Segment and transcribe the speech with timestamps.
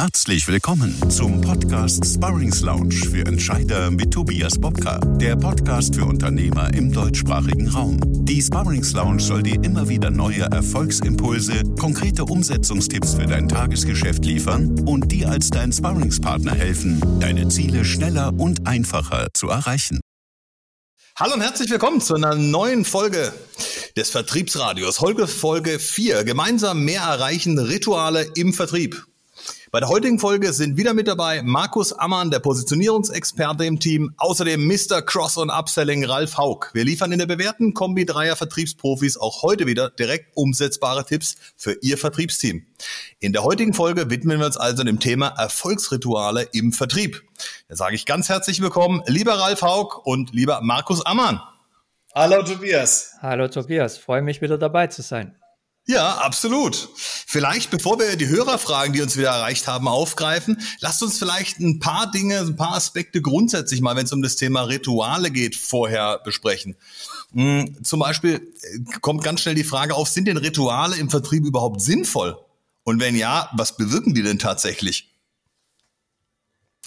[0.00, 6.72] Herzlich willkommen zum Podcast Sparrings Lounge für Entscheider mit Tobias Bobka, der Podcast für Unternehmer
[6.72, 7.98] im deutschsprachigen Raum.
[8.24, 14.78] Die Sparrings Lounge soll dir immer wieder neue Erfolgsimpulse, konkrete Umsetzungstipps für dein Tagesgeschäft liefern
[14.86, 19.98] und dir als dein Sparringspartner helfen, deine Ziele schneller und einfacher zu erreichen.
[21.16, 23.32] Hallo und herzlich willkommen zu einer neuen Folge
[23.96, 24.98] des Vertriebsradios.
[24.98, 26.22] Folge Folge 4.
[26.22, 29.04] Gemeinsam mehr erreichen Rituale im Vertrieb.
[29.70, 34.66] Bei der heutigen Folge sind wieder mit dabei Markus Ammann, der Positionierungsexperte im Team, außerdem
[34.66, 35.02] Mr.
[35.02, 36.70] Cross und Upselling Ralf Haug.
[36.72, 41.76] Wir liefern in der bewährten Kombi Dreier Vertriebsprofis auch heute wieder direkt umsetzbare Tipps für
[41.82, 42.64] Ihr Vertriebsteam.
[43.20, 47.22] In der heutigen Folge widmen wir uns also dem Thema Erfolgsrituale im Vertrieb.
[47.68, 51.42] Da sage ich ganz herzlich willkommen, lieber Ralf Haug und lieber Markus Ammann.
[52.14, 53.16] Hallo Tobias.
[53.20, 55.36] Hallo Tobias, freue mich wieder dabei zu sein.
[55.90, 56.90] Ja, absolut.
[56.94, 61.78] Vielleicht, bevor wir die Hörerfragen, die uns wieder erreicht haben, aufgreifen, lasst uns vielleicht ein
[61.78, 66.18] paar Dinge, ein paar Aspekte grundsätzlich mal, wenn es um das Thema Rituale geht, vorher
[66.18, 66.76] besprechen.
[67.32, 71.46] Hm, zum Beispiel äh, kommt ganz schnell die Frage auf, sind denn Rituale im Vertrieb
[71.46, 72.38] überhaupt sinnvoll?
[72.84, 75.08] Und wenn ja, was bewirken die denn tatsächlich?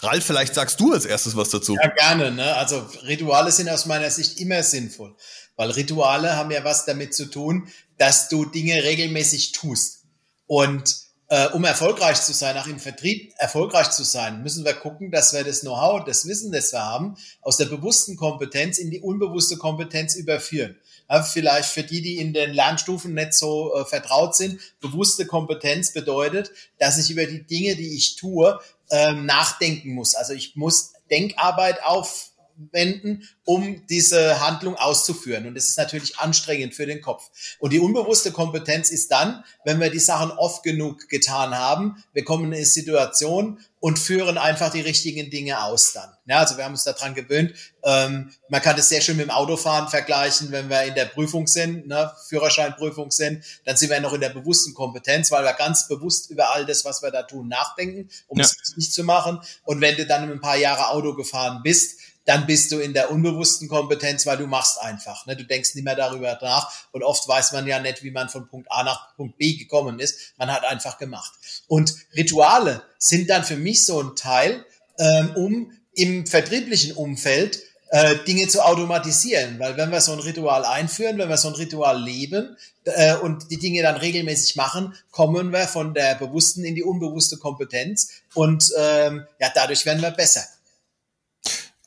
[0.02, 1.76] Ralf, vielleicht sagst du als erstes was dazu.
[1.76, 2.32] Ja, gerne.
[2.32, 2.56] Ne?
[2.56, 5.16] Also Rituale sind aus meiner Sicht immer sinnvoll,
[5.56, 7.68] weil Rituale haben ja was damit zu tun,
[8.02, 10.06] dass du Dinge regelmäßig tust.
[10.48, 10.96] Und
[11.28, 15.34] äh, um erfolgreich zu sein, auch im Vertrieb erfolgreich zu sein, müssen wir gucken, dass
[15.34, 19.58] wir das Know-how, das Wissen, das wir haben, aus der bewussten Kompetenz in die unbewusste
[19.58, 20.80] Kompetenz überführen.
[21.08, 25.94] Ja, vielleicht für die, die in den Lernstufen nicht so äh, vertraut sind, bewusste Kompetenz
[25.94, 26.50] bedeutet,
[26.80, 30.16] dass ich über die Dinge, die ich tue, ähm, nachdenken muss.
[30.16, 32.31] Also ich muss Denkarbeit auf
[32.72, 35.48] wenden, um diese Handlung auszuführen.
[35.48, 37.30] Und das ist natürlich anstrengend für den Kopf.
[37.60, 42.24] Und die unbewusste Kompetenz ist dann, wenn wir die Sachen oft genug getan haben, wir
[42.24, 46.10] kommen in eine Situation und führen einfach die richtigen Dinge aus dann.
[46.28, 47.54] Ja, also wir haben uns daran gewöhnt.
[47.84, 51.48] Ähm, man kann das sehr schön mit dem Autofahren vergleichen, wenn wir in der Prüfung
[51.48, 55.88] sind, ne, Führerscheinprüfung sind, dann sind wir noch in der bewussten Kompetenz, weil wir ganz
[55.88, 58.46] bewusst über all das, was wir da tun, nachdenken, um ja.
[58.46, 59.42] es nicht zu machen.
[59.64, 63.12] Und wenn du dann ein paar Jahre Auto gefahren bist, dann bist du in der
[63.12, 65.26] unbewussten Kompetenz, weil du machst einfach.
[65.26, 65.36] Ne?
[65.36, 68.48] Du denkst nicht mehr darüber nach und oft weiß man ja nicht, wie man von
[68.48, 70.34] Punkt A nach Punkt B gekommen ist.
[70.38, 71.34] Man hat einfach gemacht.
[71.68, 74.66] Und Rituale sind dann für mich so ein Teil,
[75.00, 77.60] ähm, um im vertrieblichen Umfeld
[77.90, 79.60] äh, Dinge zu automatisieren.
[79.60, 82.56] Weil wenn wir so ein Ritual einführen, wenn wir so ein Ritual leben
[82.86, 87.38] äh, und die Dinge dann regelmäßig machen, kommen wir von der bewussten in die unbewusste
[87.38, 90.44] Kompetenz und ähm, ja, dadurch werden wir besser.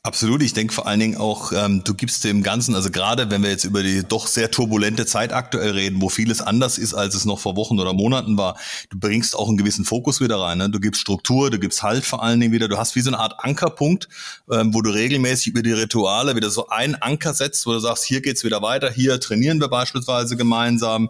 [0.05, 0.43] Absolut.
[0.43, 3.49] Ich denke vor allen Dingen auch, ähm, du gibst dem Ganzen, also gerade wenn wir
[3.49, 7.25] jetzt über die doch sehr turbulente Zeit aktuell reden, wo vieles anders ist, als es
[7.25, 8.55] noch vor Wochen oder Monaten war,
[8.91, 10.59] du bringst auch einen gewissen Fokus wieder rein.
[10.59, 10.69] Ne?
[10.69, 12.67] Du gibst Struktur, du gibst Halt vor allen Dingen wieder.
[12.67, 14.07] Du hast wie so eine Art Ankerpunkt,
[14.51, 18.03] ähm, wo du regelmäßig über die Rituale wieder so einen Anker setzt, wo du sagst,
[18.03, 21.09] hier geht's wieder weiter, hier trainieren wir beispielsweise gemeinsam.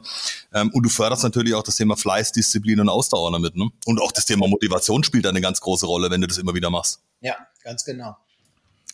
[0.53, 3.57] Ähm, und du förderst natürlich auch das Thema Fleiß, Disziplin und Ausdauer damit.
[3.57, 3.67] Ne?
[3.87, 6.69] Und auch das Thema Motivation spielt eine ganz große Rolle, wenn du das immer wieder
[6.69, 7.01] machst.
[7.19, 8.15] Ja, ganz genau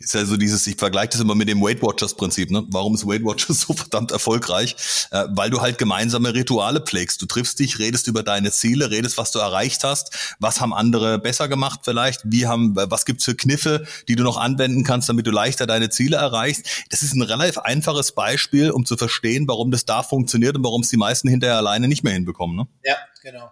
[0.04, 2.64] ist ja so dieses, ich vergleiche das immer mit dem Weight Watchers Prinzip, ne?
[2.70, 4.76] Warum ist Weight Watchers so verdammt erfolgreich?
[5.12, 7.22] Äh, weil du halt gemeinsame Rituale pflegst.
[7.22, 11.20] Du triffst dich, redest über deine Ziele, redest, was du erreicht hast, was haben andere
[11.20, 15.28] besser gemacht vielleicht, wie haben, was gibt's für Kniffe, die du noch anwenden kannst, damit
[15.28, 16.66] du leichter deine Ziele erreichst.
[16.90, 20.82] Das ist ein relativ einfaches Beispiel, um zu verstehen, warum das da funktioniert und warum
[20.82, 22.68] es die meisten hinterher alleine nicht mehr hinbekommen, ne?
[22.84, 23.52] Ja, genau.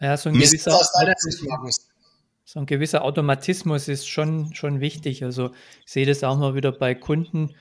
[0.00, 0.80] Ja, so ein gewisser,
[2.52, 5.24] so ein gewisser Automatismus ist schon, schon wichtig.
[5.24, 5.52] Also
[5.86, 7.54] ich sehe das auch mal wieder bei Kunden,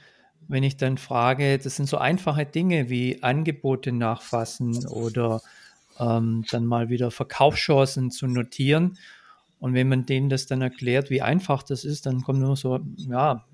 [0.49, 5.41] wenn ich dann frage, das sind so einfache Dinge wie Angebote nachfassen oder
[5.97, 8.97] ähm, dann mal wieder Verkaufschancen zu notieren.
[9.61, 12.81] Und wenn man denen das dann erklärt, wie einfach das ist, dann kommt nur so,
[12.97, 13.45] ja,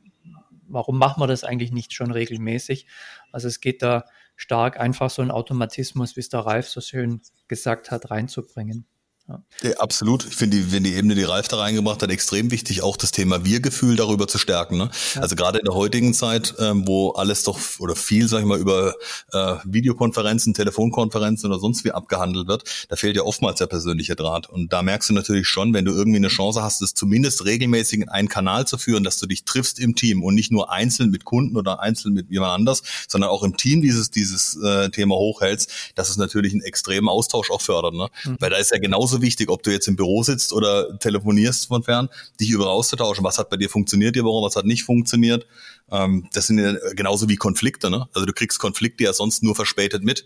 [0.67, 2.87] warum machen wir das eigentlich nicht schon regelmäßig?
[3.31, 4.05] Also es geht da
[4.35, 8.87] stark einfach so ein Automatismus, wie es der Ralf so schön gesagt hat, reinzubringen.
[9.27, 9.71] Ja.
[9.79, 10.25] absolut.
[10.25, 13.43] Ich finde, wenn die Ebene, die Ralf da reingebracht hat, extrem wichtig, auch das Thema
[13.43, 14.77] Wir-Gefühl darüber zu stärken.
[14.77, 14.89] Ne?
[15.15, 15.21] Ja.
[15.21, 18.57] Also gerade in der heutigen Zeit, ähm, wo alles doch oder viel, sag ich mal,
[18.57, 18.95] über
[19.33, 24.49] äh, Videokonferenzen, Telefonkonferenzen oder sonst wie abgehandelt wird, da fehlt ja oftmals der persönliche Draht.
[24.49, 27.99] Und da merkst du natürlich schon, wenn du irgendwie eine Chance hast, es zumindest regelmäßig
[27.99, 31.09] in einen Kanal zu führen, dass du dich triffst im Team und nicht nur einzeln
[31.09, 35.15] mit Kunden oder einzeln mit jemand anders, sondern auch im Team dieses, dieses äh, Thema
[35.15, 37.93] hochhältst, dass es natürlich einen extremen Austausch auch fördert.
[37.93, 38.07] Ne?
[38.23, 38.37] Mhm.
[38.39, 41.67] Weil da ist ja genauso genauso wichtig, ob du jetzt im Büro sitzt oder telefonierst
[41.67, 42.09] von fern,
[42.39, 43.23] dich über auszutauschen.
[43.23, 45.45] Was hat bei dir funktioniert die Woche, was hat nicht funktioniert.
[45.91, 47.89] Ähm, das sind ja genauso wie Konflikte.
[47.89, 48.07] Ne?
[48.13, 50.25] Also du kriegst Konflikte ja sonst nur verspätet mit.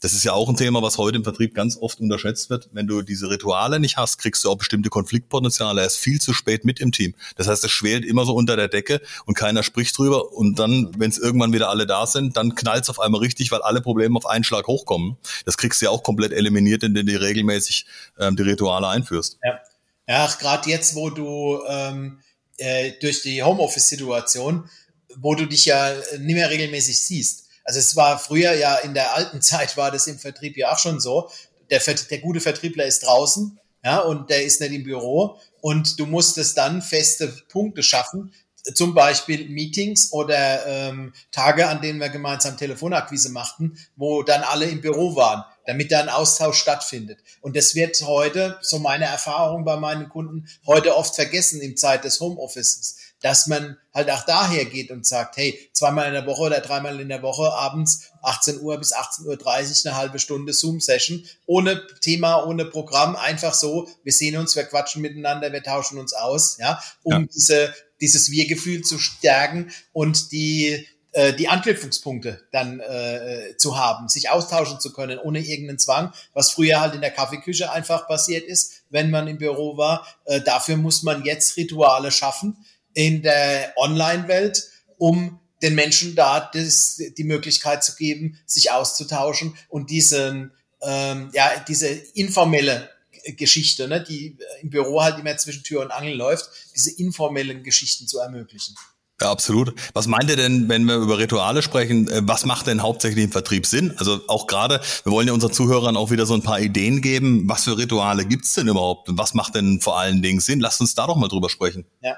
[0.00, 2.68] Das ist ja auch ein Thema, was heute im Vertrieb ganz oft unterschätzt wird.
[2.72, 6.64] Wenn du diese Rituale nicht hast, kriegst du auch bestimmte Konfliktpotenziale erst viel zu spät
[6.64, 7.16] mit im Team.
[7.34, 10.32] Das heißt, es schwelt immer so unter der Decke und keiner spricht drüber.
[10.32, 13.50] Und dann, wenn es irgendwann wieder alle da sind, dann knallt es auf einmal richtig,
[13.50, 15.16] weil alle Probleme auf einen Schlag hochkommen.
[15.44, 17.86] Das kriegst du ja auch komplett eliminiert, indem du regelmäßig
[18.20, 19.38] ähm, die Rituale einführst.
[19.42, 19.58] Ja,
[20.06, 22.20] ja gerade jetzt, wo du ähm,
[22.58, 24.70] äh, durch die Homeoffice-Situation,
[25.16, 29.14] wo du dich ja nicht mehr regelmäßig siehst also es war früher ja in der
[29.14, 31.30] alten Zeit war das im Vertrieb ja auch schon so.
[31.70, 36.06] Der, der gute Vertriebler ist draußen, ja, und der ist nicht im Büro und du
[36.06, 38.32] musstest dann feste Punkte schaffen,
[38.74, 44.64] zum Beispiel Meetings oder ähm, Tage, an denen wir gemeinsam Telefonakquise machten, wo dann alle
[44.64, 47.18] im Büro waren, damit da ein Austausch stattfindet.
[47.42, 52.04] Und das wird heute, so meine Erfahrung bei meinen Kunden, heute oft vergessen im Zeit
[52.04, 56.42] des Homeoffices dass man halt auch daher geht und sagt, hey, zweimal in der Woche
[56.42, 61.24] oder dreimal in der Woche abends 18 Uhr bis 18.30 Uhr eine halbe Stunde Zoom-Session,
[61.46, 66.12] ohne Thema, ohne Programm, einfach so, wir sehen uns, wir quatschen miteinander, wir tauschen uns
[66.12, 67.28] aus, ja, um ja.
[67.32, 74.30] diese, dieses Wir-Gefühl zu stärken und die, äh, die Anknüpfungspunkte dann äh, zu haben, sich
[74.30, 78.82] austauschen zu können, ohne irgendeinen Zwang, was früher halt in der Kaffeeküche einfach passiert ist,
[78.90, 80.06] wenn man im Büro war.
[80.26, 82.64] Äh, dafür muss man jetzt Rituale schaffen,
[82.98, 84.64] in der Online-Welt,
[84.96, 90.50] um den Menschen da das, die Möglichkeit zu geben, sich auszutauschen und diesen,
[90.82, 92.90] ähm, ja, diese informelle
[93.36, 98.08] Geschichte, ne, die im Büro halt immer zwischen Tür und Angel läuft, diese informellen Geschichten
[98.08, 98.74] zu ermöglichen.
[99.20, 99.74] Ja, absolut.
[99.94, 102.08] Was meint ihr denn, wenn wir über Rituale sprechen?
[102.08, 103.94] Äh, was macht denn hauptsächlich im Vertrieb Sinn?
[103.98, 107.48] Also auch gerade, wir wollen ja unseren Zuhörern auch wieder so ein paar Ideen geben.
[107.48, 109.08] Was für Rituale gibt's denn überhaupt?
[109.08, 110.58] Und was macht denn vor allen Dingen Sinn?
[110.58, 111.86] Lasst uns da doch mal drüber sprechen.
[112.00, 112.16] Ja.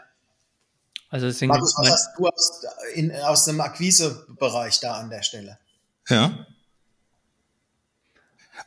[1.11, 2.63] Also es sind Markus, was hast du aus,
[2.95, 5.59] in, aus dem Akquisebereich da an der Stelle?
[6.09, 6.47] Ja.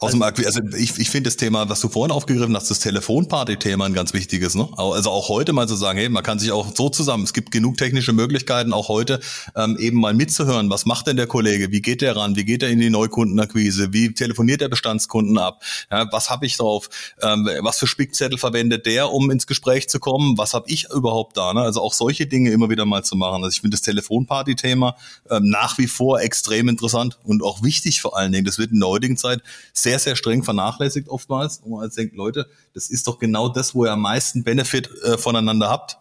[0.04, 2.80] Aus dem also, also ich, ich finde das Thema, was du vorhin aufgegriffen hast, das
[2.80, 4.56] Telefonparty-Thema ein ganz wichtiges.
[4.56, 4.68] Ne?
[4.78, 7.52] Also auch heute mal zu sagen, hey, man kann sich auch so zusammen, es gibt
[7.52, 9.20] genug technische Möglichkeiten, auch heute
[9.56, 12.64] ähm, eben mal mitzuhören, was macht denn der Kollege, wie geht der ran, wie geht
[12.64, 16.90] er in die Neukundenakquise, wie telefoniert der Bestandskunden ab, ja, was habe ich drauf,
[17.22, 21.38] ähm, was für Spickzettel verwendet der, um ins Gespräch zu kommen, was habe ich überhaupt
[21.38, 21.54] da.
[21.54, 21.62] Ne?
[21.62, 23.44] Also auch solche Dinge immer wieder mal zu machen.
[23.44, 24.96] Also ich finde das Telefonparty-Thema
[25.30, 28.46] ähm, nach wie vor extrem interessant und auch wichtig vor allen Dingen.
[28.46, 29.42] Das wird in der heutigen Zeit
[29.74, 31.58] sehr, sehr streng vernachlässigt oftmals.
[31.58, 34.90] Und man halt denkt, Leute, das ist doch genau das, wo ihr am meisten Benefit
[35.04, 35.98] äh, voneinander habt.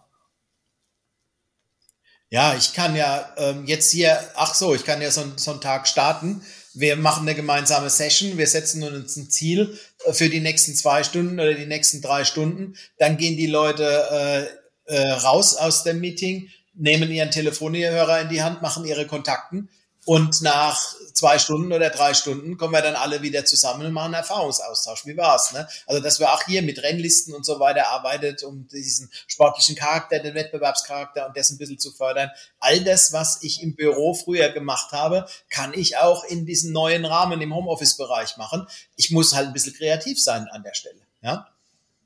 [2.29, 5.61] Ja, ich kann ja ähm, jetzt hier, ach so, ich kann ja so, so einen
[5.61, 6.41] Tag starten.
[6.73, 11.03] Wir machen eine gemeinsame Session, wir setzen uns ein Ziel äh, für die nächsten zwei
[11.03, 12.75] Stunden oder die nächsten drei Stunden.
[12.97, 14.49] Dann gehen die Leute
[14.87, 19.69] äh, äh, raus aus dem Meeting, nehmen ihren Telefonhörer in die Hand, machen ihre Kontakten
[20.05, 24.13] und nach zwei Stunden oder drei Stunden kommen wir dann alle wieder zusammen und machen
[24.13, 25.05] Erfahrungsaustausch.
[25.05, 25.53] Wie war's?
[25.53, 25.67] Ne?
[25.87, 30.19] Also, dass wir auch hier mit Rennlisten und so weiter arbeitet, um diesen sportlichen Charakter,
[30.19, 32.29] den Wettbewerbscharakter und dessen ein bisschen zu fördern.
[32.59, 37.05] All das, was ich im Büro früher gemacht habe, kann ich auch in diesem neuen
[37.05, 38.67] Rahmen im Homeoffice-Bereich machen.
[38.95, 41.01] Ich muss halt ein bisschen kreativ sein an der Stelle.
[41.21, 41.52] Ja?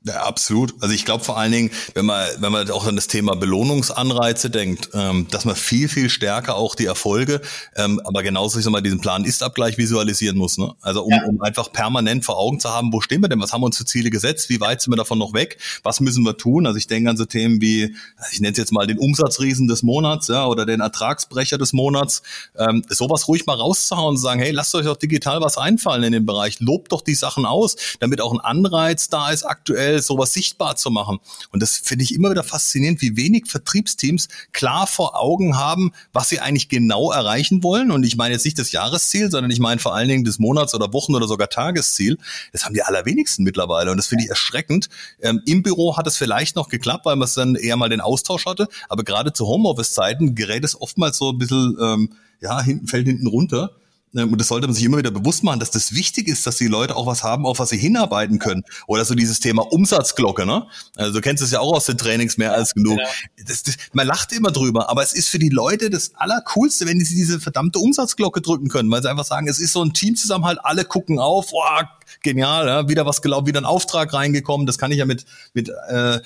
[0.04, 0.74] Ja, absolut.
[0.80, 4.48] Also ich glaube vor allen Dingen, wenn man, wenn man auch an das Thema Belohnungsanreize
[4.48, 7.40] denkt, ähm, dass man viel, viel stärker auch die Erfolge,
[7.74, 10.56] ähm, aber genauso, ich sag mal, diesen Plan-Ist-Abgleich visualisieren muss.
[10.56, 10.72] Ne?
[10.82, 11.24] Also um, ja.
[11.26, 13.76] um einfach permanent vor Augen zu haben, wo stehen wir denn, was haben wir uns
[13.76, 16.66] für Ziele gesetzt, wie weit sind wir davon noch weg, was müssen wir tun?
[16.66, 17.96] Also ich denke an so Themen wie,
[18.30, 22.22] ich nenne es jetzt mal den Umsatzriesen des Monats ja, oder den Ertragsbrecher des Monats,
[22.56, 26.12] ähm, sowas ruhig mal rauszuhauen und sagen, hey, lasst euch doch digital was einfallen in
[26.12, 30.32] dem Bereich, lobt doch die Sachen aus, damit auch ein Anreiz da ist, aktuell sowas
[30.32, 31.18] sichtbar zu machen.
[31.52, 36.28] Und das finde ich immer wieder faszinierend, wie wenig Vertriebsteams klar vor Augen haben, was
[36.28, 37.90] sie eigentlich genau erreichen wollen.
[37.90, 40.74] Und ich meine jetzt nicht das Jahresziel, sondern ich meine vor allen Dingen das Monats-
[40.74, 42.18] oder Wochen- oder sogar Tagesziel.
[42.52, 43.90] Das haben die allerwenigsten mittlerweile.
[43.90, 44.88] Und das finde ich erschreckend.
[45.20, 48.00] Ähm, Im Büro hat es vielleicht noch geklappt, weil man es dann eher mal den
[48.00, 48.68] Austausch hatte.
[48.88, 53.26] Aber gerade zu Homeoffice-Zeiten gerät es oftmals so ein bisschen, ähm, ja, hinten fällt hinten
[53.26, 53.72] runter.
[54.14, 56.56] Ähm, und das sollte man sich immer wieder bewusst machen, dass das wichtig ist, dass
[56.56, 58.64] die Leute auch was haben, auf was sie hinarbeiten können.
[58.86, 60.66] Oder so dieses Thema Umsatzglocke, ne?
[60.96, 62.98] Also du kennst es ja auch aus den Trainings mehr als genug.
[62.98, 63.48] Genau.
[63.48, 67.00] Das, das, man lacht immer drüber, aber es ist für die Leute das Allercoolste, wenn
[67.00, 70.58] sie diese verdammte Umsatzglocke drücken können, weil sie einfach sagen, es ist so ein Teamzusammenhalt,
[70.62, 71.88] alle gucken auf, boah,
[72.22, 74.66] genial, ja, wieder was gelaufen, wieder ein Auftrag reingekommen.
[74.66, 75.24] Das kann ich ja mit,
[75.54, 76.20] mit äh,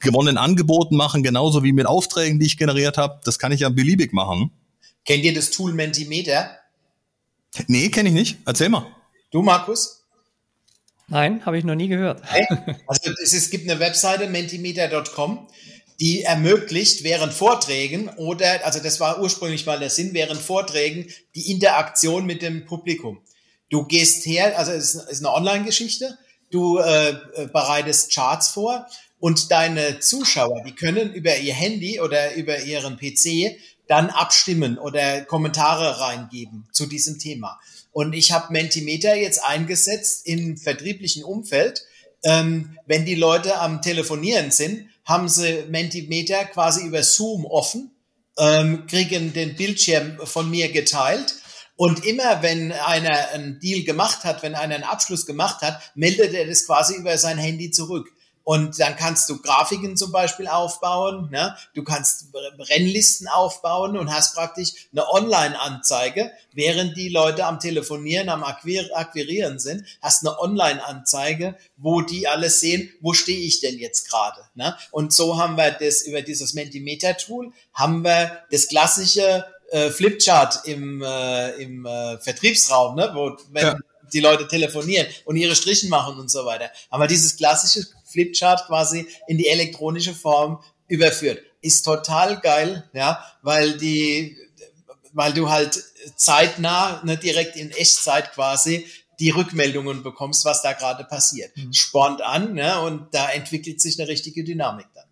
[0.00, 3.20] gewonnenen Angeboten machen, genauso wie mit Aufträgen, die ich generiert habe.
[3.24, 4.50] Das kann ich ja beliebig machen.
[5.04, 6.50] Kennt ihr das Tool Mentimeter?
[7.66, 8.38] Nee, kenne ich nicht.
[8.46, 8.86] Erzähl mal.
[9.30, 10.04] Du, Markus?
[11.08, 12.22] Nein, habe ich noch nie gehört.
[12.86, 15.48] Also es, es gibt eine Webseite, mentimeter.com,
[15.98, 21.50] die ermöglicht während Vorträgen oder, also das war ursprünglich mal der Sinn, während Vorträgen die
[21.50, 23.20] Interaktion mit dem Publikum.
[23.70, 26.16] Du gehst her, also es ist eine Online-Geschichte,
[26.50, 28.86] du äh, äh, bereitest Charts vor
[29.18, 33.56] und deine Zuschauer, die können über ihr Handy oder über ihren PC
[33.90, 37.58] dann abstimmen oder Kommentare reingeben zu diesem Thema.
[37.90, 41.84] Und ich habe Mentimeter jetzt eingesetzt im vertrieblichen Umfeld.
[42.22, 47.90] Ähm, wenn die Leute am Telefonieren sind, haben sie Mentimeter quasi über Zoom offen,
[48.38, 51.34] ähm, kriegen den Bildschirm von mir geteilt
[51.74, 56.32] und immer wenn einer einen Deal gemacht hat, wenn einer einen Abschluss gemacht hat, meldet
[56.34, 58.12] er das quasi über sein Handy zurück.
[58.50, 61.56] Und dann kannst du Grafiken zum Beispiel aufbauen, ne?
[61.72, 68.42] du kannst Rennlisten aufbauen und hast praktisch eine Online-Anzeige, während die Leute am Telefonieren, am
[68.42, 74.10] Akquir Akquirieren sind, hast eine Online-Anzeige, wo die alles sehen, wo stehe ich denn jetzt
[74.10, 74.40] gerade.
[74.56, 74.76] Ne?
[74.90, 81.02] Und so haben wir das über dieses Mentimeter-Tool, haben wir das klassische äh, Flipchart im,
[81.02, 83.12] äh, im äh, Vertriebsraum, ne?
[83.14, 83.76] wo wenn ja.
[84.12, 86.68] die Leute telefonieren und ihre Strichen machen und so weiter.
[86.88, 91.42] Aber dieses klassische Flipchart quasi in die elektronische Form überführt.
[91.60, 94.36] Ist total geil, ja, weil die,
[95.12, 95.82] weil du halt
[96.16, 98.86] zeitnah, ne, direkt in Echtzeit quasi
[99.18, 101.54] die Rückmeldungen bekommst, was da gerade passiert.
[101.56, 101.72] Mhm.
[101.72, 105.04] Spornt an, ne, und da entwickelt sich eine richtige Dynamik dann.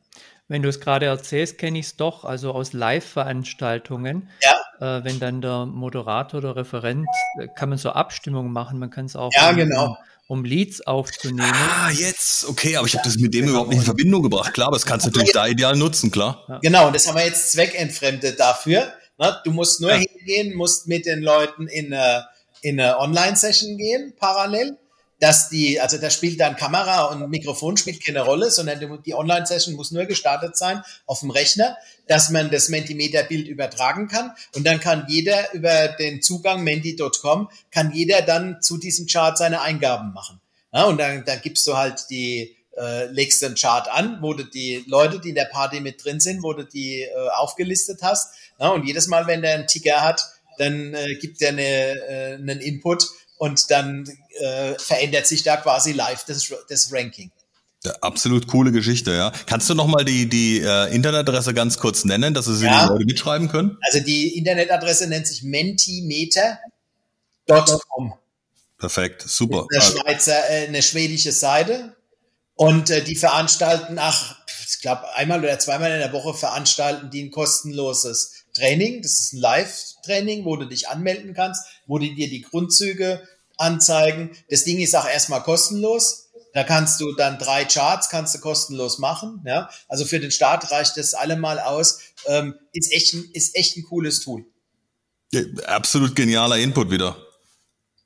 [0.49, 4.31] Wenn du es gerade erzählst, kenne ich es doch, also aus Live-Veranstaltungen.
[4.43, 4.99] Ja.
[4.99, 7.07] Äh, wenn dann der Moderator oder Referent,
[7.39, 9.99] äh, kann man so Abstimmungen machen, man kann es auch ja, genau.
[10.29, 11.53] Um, Leads aufzunehmen.
[11.53, 13.51] Ah, jetzt, okay, aber ich habe das mit dem genau.
[13.51, 14.55] überhaupt nicht in Verbindung gebracht.
[14.55, 16.45] Klar, aber das kannst du natürlich da ideal nutzen, klar.
[16.49, 16.59] Ja.
[16.59, 18.93] Genau, und das haben wir jetzt zweckentfremdet dafür.
[19.19, 19.41] Ne?
[19.45, 19.97] Du musst nur ja.
[19.97, 22.29] hingehen, musst mit den Leuten in eine,
[22.61, 24.77] in eine Online-Session gehen, parallel
[25.21, 29.75] dass die, also da spielt dann Kamera und Mikrofon spielt keine Rolle, sondern die Online-Session
[29.75, 34.81] muss nur gestartet sein auf dem Rechner, dass man das Mentimeter-Bild übertragen kann und dann
[34.81, 40.41] kann jeder über den Zugang menti.com, kann jeder dann zu diesem Chart seine Eingaben machen.
[40.73, 44.45] Ja, und dann, dann gibst du halt die, äh, legst den Chart an, wo du
[44.45, 48.35] die Leute, die in der Party mit drin sind, wo du die äh, aufgelistet hast.
[48.61, 50.27] Ja, und jedes Mal, wenn der einen Ticker hat,
[50.59, 53.09] dann äh, gibt er eine, äh, einen Input
[53.39, 54.07] und dann
[54.39, 57.31] äh, verändert sich da quasi live das, das Ranking.
[57.85, 59.31] Ja, absolut coole Geschichte, ja.
[59.47, 62.83] Kannst du noch mal die, die äh, Internetadresse ganz kurz nennen, dass sie ja.
[62.83, 63.79] die Leute mitschreiben können?
[63.87, 68.15] Also die Internetadresse nennt sich mentimeter.com.
[68.79, 69.67] Perfekt, super.
[69.73, 71.95] Eine, Schweizer, äh, eine schwedische Seite
[72.55, 74.35] und äh, die veranstalten, ach,
[74.69, 79.03] ich glaube einmal oder zweimal in der Woche veranstalten die ein kostenloses Training.
[79.03, 83.23] Das ist ein Live-Training, wo du dich anmelden kannst, wo die dir die Grundzüge
[83.57, 84.31] anzeigen.
[84.51, 86.31] Das Ding ist auch erstmal kostenlos.
[86.55, 89.43] Da kannst du dann drei Charts kannst du kostenlos machen.
[89.47, 89.71] Ja?
[89.89, 92.01] Also für den Start reicht das allemal aus.
[92.27, 94.45] Ähm, ist, echt ein, ist echt ein cooles Tool.
[95.33, 97.17] Ja, absolut genialer Input wieder.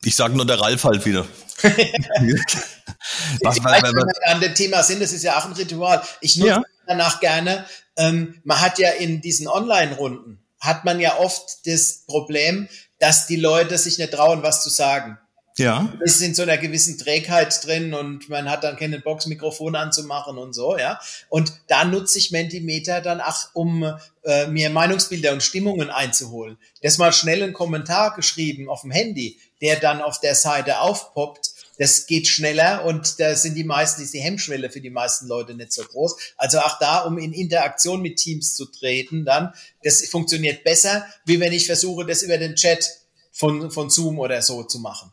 [0.05, 1.25] Ich sage nur der Ralf halt wieder.
[1.63, 6.03] was, was, was, was, an dem Thema sind, das ist ja auch ein Ritual.
[6.21, 6.63] Ich nutze ja.
[6.87, 7.67] Danach gerne.
[7.97, 13.37] Ähm, man hat ja in diesen Online-Runden, hat man ja oft das Problem, dass die
[13.37, 15.19] Leute sich nicht trauen, was zu sagen.
[15.59, 15.93] Ja.
[16.03, 19.77] Es ist in so einer gewissen Trägheit drin und man hat dann keine Box, Mikrofon
[19.77, 20.99] anzumachen und so, ja.
[21.29, 23.85] Und da nutze ich Mentimeter dann auch, um
[24.25, 26.57] äh, mir Meinungsbilder und Stimmungen einzuholen.
[26.83, 31.51] Das mal schnell einen Kommentar geschrieben auf dem Handy, der dann auf der Seite aufpoppt,
[31.79, 35.55] das geht schneller und da sind die meisten, ist die Hemmschwelle für die meisten Leute
[35.55, 36.17] nicht so groß.
[36.37, 39.53] Also auch da, um in Interaktion mit Teams zu treten, dann,
[39.83, 42.89] das funktioniert besser, wie wenn ich versuche, das über den Chat
[43.33, 45.13] von, von Zoom oder so zu machen.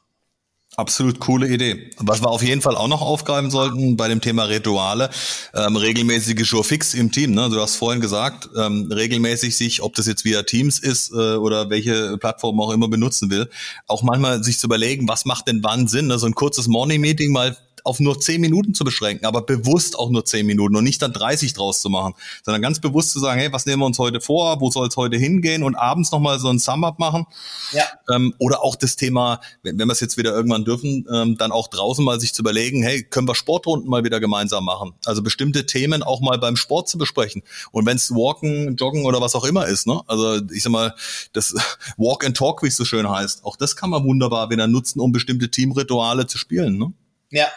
[0.79, 1.89] Absolut coole Idee.
[1.97, 5.09] Was wir auf jeden Fall auch noch aufgreifen sollten bei dem Thema Rituale,
[5.53, 7.31] ähm, regelmäßige Show fix im Team.
[7.31, 7.49] Ne?
[7.49, 11.69] Du hast vorhin gesagt, ähm, regelmäßig sich, ob das jetzt via Teams ist äh, oder
[11.69, 13.49] welche Plattform auch immer benutzen will,
[13.87, 16.07] auch manchmal sich zu überlegen, was macht denn wann Sinn.
[16.07, 16.17] Ne?
[16.17, 20.25] So ein kurzes Morning-Meeting mal auf nur zehn Minuten zu beschränken, aber bewusst auch nur
[20.25, 23.51] zehn Minuten und nicht dann 30 draus zu machen, sondern ganz bewusst zu sagen, hey,
[23.51, 26.49] was nehmen wir uns heute vor, wo soll es heute hingehen und abends nochmal so
[26.49, 27.25] ein Sum-Up machen.
[27.71, 27.83] Ja.
[28.13, 31.51] Ähm, oder auch das Thema, wenn, wenn wir es jetzt wieder irgendwann dürfen, ähm, dann
[31.51, 34.93] auch draußen mal sich zu überlegen, hey, können wir Sportrunden mal wieder gemeinsam machen?
[35.05, 37.43] Also bestimmte Themen auch mal beim Sport zu besprechen.
[37.71, 40.01] Und wenn es Walken, Joggen oder was auch immer ist, ne?
[40.07, 40.95] Also ich sag mal,
[41.33, 41.55] das
[41.97, 44.99] Walk and Talk, wie es so schön heißt, auch das kann man wunderbar wieder nutzen,
[44.99, 46.93] um bestimmte Teamrituale zu spielen, ne?
[47.31, 47.47] Ja,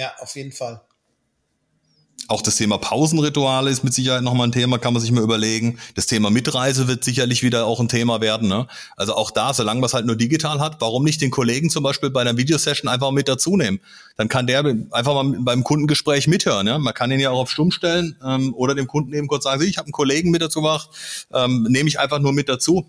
[0.00, 0.80] ja, auf jeden Fall.
[2.28, 5.78] Auch das Thema Pausenrituale ist mit Sicherheit nochmal ein Thema, kann man sich mal überlegen.
[5.96, 8.48] Das Thema Mitreise wird sicherlich wieder auch ein Thema werden.
[8.48, 8.66] Ne?
[8.96, 11.82] Also auch da, solange man es halt nur digital hat, warum nicht den Kollegen zum
[11.82, 13.80] Beispiel bei einer Videosession einfach mit dazu nehmen?
[14.16, 14.60] Dann kann der
[14.92, 16.66] einfach mal beim Kundengespräch mithören.
[16.68, 16.78] Ja?
[16.78, 19.62] Man kann ihn ja auch auf Stumm stellen ähm, oder dem Kunden eben kurz sagen,
[19.62, 20.88] ich habe einen Kollegen mit dazu gemacht,
[21.34, 22.86] ähm, nehme ich einfach nur mit dazu.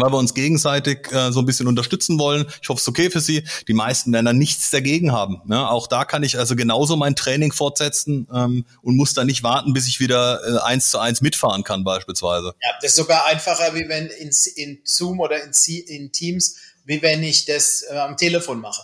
[0.00, 2.46] Weil wir uns gegenseitig äh, so ein bisschen unterstützen wollen.
[2.62, 3.44] Ich hoffe, es ist okay für Sie.
[3.68, 5.42] Die meisten werden da nichts dagegen haben.
[5.46, 5.68] Ne?
[5.68, 9.72] Auch da kann ich also genauso mein Training fortsetzen ähm, und muss da nicht warten,
[9.72, 12.54] bis ich wieder äh, eins zu eins mitfahren kann beispielsweise.
[12.62, 15.52] Ja, das ist sogar einfacher, wie wenn in, in Zoom oder in,
[15.86, 18.82] in Teams, wie wenn ich das äh, am Telefon mache.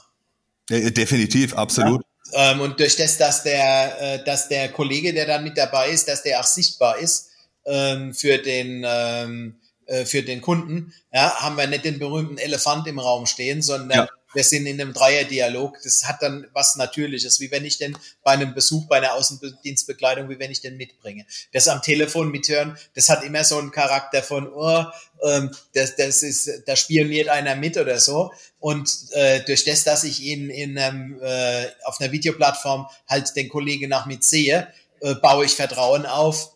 [0.70, 2.02] Ja, definitiv, absolut.
[2.32, 2.52] Ja.
[2.52, 6.08] Ähm, und durch das, dass der, äh, dass der Kollege, der dann mit dabei ist,
[6.08, 7.30] dass der auch sichtbar ist
[7.64, 9.56] ähm, für den ähm,
[9.86, 13.98] äh, für den Kunden, ja, haben wir nicht den berühmten Elefant im Raum stehen, sondern
[13.98, 14.08] ja.
[14.34, 15.78] wir sind in einem Dreierdialog.
[15.84, 20.28] Das hat dann was Natürliches, wie wenn ich den bei einem Besuch, bei einer Außendienstbekleidung,
[20.28, 21.24] wie wenn ich den mitbringe.
[21.52, 24.84] Das am Telefon mithören, das hat immer so einen Charakter von, oh,
[25.22, 28.32] ähm, das, das ist, da spioniert einer mit oder so.
[28.58, 33.48] Und äh, durch das, dass ich ihn in einem, äh, auf einer Videoplattform halt den
[33.48, 34.66] Kollegen nach mit sehe,
[35.00, 36.55] äh, baue ich Vertrauen auf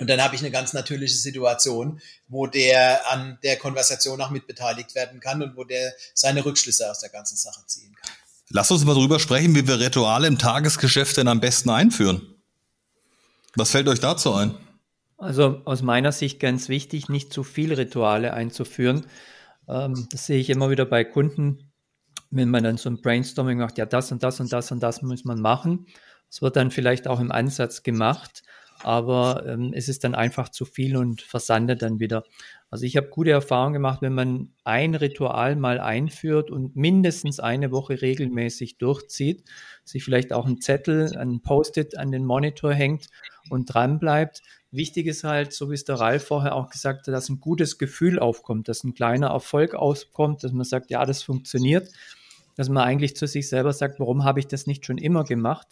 [0.00, 4.94] und dann habe ich eine ganz natürliche Situation, wo der an der Konversation auch mitbeteiligt
[4.94, 8.12] werden kann und wo der seine Rückschlüsse aus der ganzen Sache ziehen kann.
[8.50, 12.34] Lass uns mal darüber sprechen, wie wir Rituale im Tagesgeschäft denn am besten einführen.
[13.56, 14.54] Was fällt euch dazu ein?
[15.18, 19.06] Also aus meiner Sicht ganz wichtig, nicht zu viel Rituale einzuführen.
[19.68, 21.72] Ähm, das sehe ich immer wieder bei Kunden,
[22.30, 25.02] wenn man dann so ein Brainstorming macht, ja, das und das und das und das
[25.02, 25.86] muss man machen.
[26.30, 28.42] Es wird dann vielleicht auch im Ansatz gemacht
[28.82, 32.24] aber ähm, es ist dann einfach zu viel und versandet dann wieder.
[32.70, 37.70] Also ich habe gute Erfahrungen gemacht, wenn man ein Ritual mal einführt und mindestens eine
[37.70, 39.44] Woche regelmäßig durchzieht,
[39.84, 43.08] sich vielleicht auch ein Zettel, ein Post-it an den Monitor hängt
[43.48, 44.42] und dran bleibt.
[44.70, 47.78] Wichtig ist halt, so wie es der Ralf vorher auch gesagt hat, dass ein gutes
[47.78, 51.88] Gefühl aufkommt, dass ein kleiner Erfolg aufkommt, dass man sagt, ja, das funktioniert,
[52.54, 55.68] dass man eigentlich zu sich selber sagt, warum habe ich das nicht schon immer gemacht?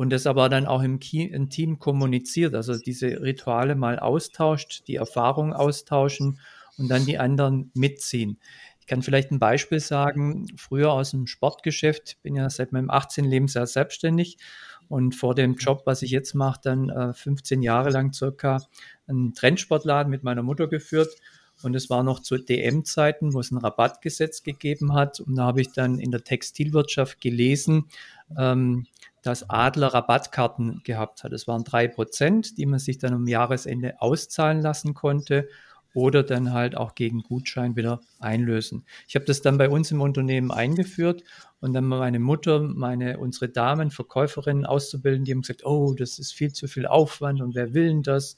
[0.00, 4.94] Und das aber dann auch im, im, Team kommuniziert, also diese Rituale mal austauscht, die
[4.94, 6.40] Erfahrung austauschen
[6.78, 8.38] und dann die anderen mitziehen.
[8.80, 13.26] Ich kann vielleicht ein Beispiel sagen, früher aus dem Sportgeschäft, bin ja seit meinem 18.
[13.26, 14.38] Lebensjahr selbstständig
[14.88, 18.62] und vor dem Job, was ich jetzt mache, dann äh, 15 Jahre lang circa
[19.06, 21.14] einen Trendsportladen mit meiner Mutter geführt.
[21.62, 25.20] Und es war noch zu DM-Zeiten, wo es ein Rabattgesetz gegeben hat.
[25.20, 27.84] Und da habe ich dann in der Textilwirtschaft gelesen,
[28.38, 28.86] ähm,
[29.22, 31.32] dass Adler Rabattkarten gehabt hat.
[31.32, 35.48] Es waren drei Prozent, die man sich dann am Jahresende auszahlen lassen konnte
[35.94, 38.84] oder dann halt auch gegen Gutschein wieder einlösen.
[39.08, 41.24] Ich habe das dann bei uns im Unternehmen eingeführt
[41.60, 46.32] und dann meine Mutter, meine unsere Damen, Verkäuferinnen auszubilden, die haben gesagt, oh, das ist
[46.32, 48.36] viel zu viel Aufwand und wer will denn das?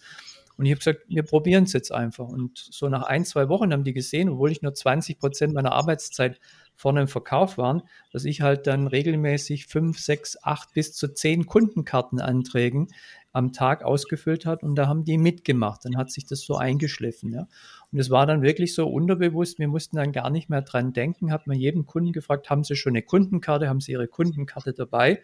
[0.57, 2.29] Und ich habe gesagt, wir probieren es jetzt einfach.
[2.29, 5.73] Und so nach ein, zwei Wochen haben die gesehen, obwohl ich nur 20 Prozent meiner
[5.73, 6.39] Arbeitszeit
[6.83, 11.47] vorne im Verkauf waren, dass ich halt dann regelmäßig fünf, sechs, acht bis zu zehn
[11.47, 12.89] Kundenkartenanträgen
[13.33, 15.85] am Tag ausgefüllt hat und da haben die mitgemacht.
[15.85, 17.33] Dann hat sich das so eingeschliffen.
[17.33, 17.47] Ja.
[17.93, 21.31] Und es war dann wirklich so unterbewusst, wir mussten dann gar nicht mehr dran denken,
[21.31, 25.23] hat man jedem Kunden gefragt, haben Sie schon eine Kundenkarte, haben Sie Ihre Kundenkarte dabei?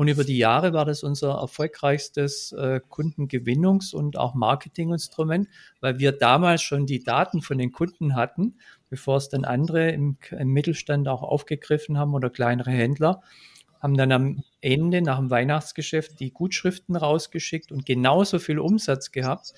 [0.00, 5.46] Und über die Jahre war das unser erfolgreichstes äh, Kundengewinnungs- und auch Marketinginstrument,
[5.82, 8.54] weil wir damals schon die Daten von den Kunden hatten,
[8.88, 13.20] bevor es dann andere im, im Mittelstand auch aufgegriffen haben oder kleinere Händler
[13.78, 19.52] haben dann am Ende nach dem Weihnachtsgeschäft die Gutschriften rausgeschickt und genauso viel Umsatz gehabt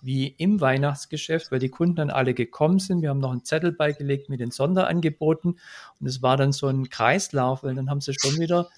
[0.00, 3.02] wie im Weihnachtsgeschäft, weil die Kunden dann alle gekommen sind.
[3.02, 5.58] Wir haben noch einen Zettel beigelegt mit den Sonderangeboten
[5.98, 8.68] und es war dann so ein Kreislauf, weil dann haben sie schon wieder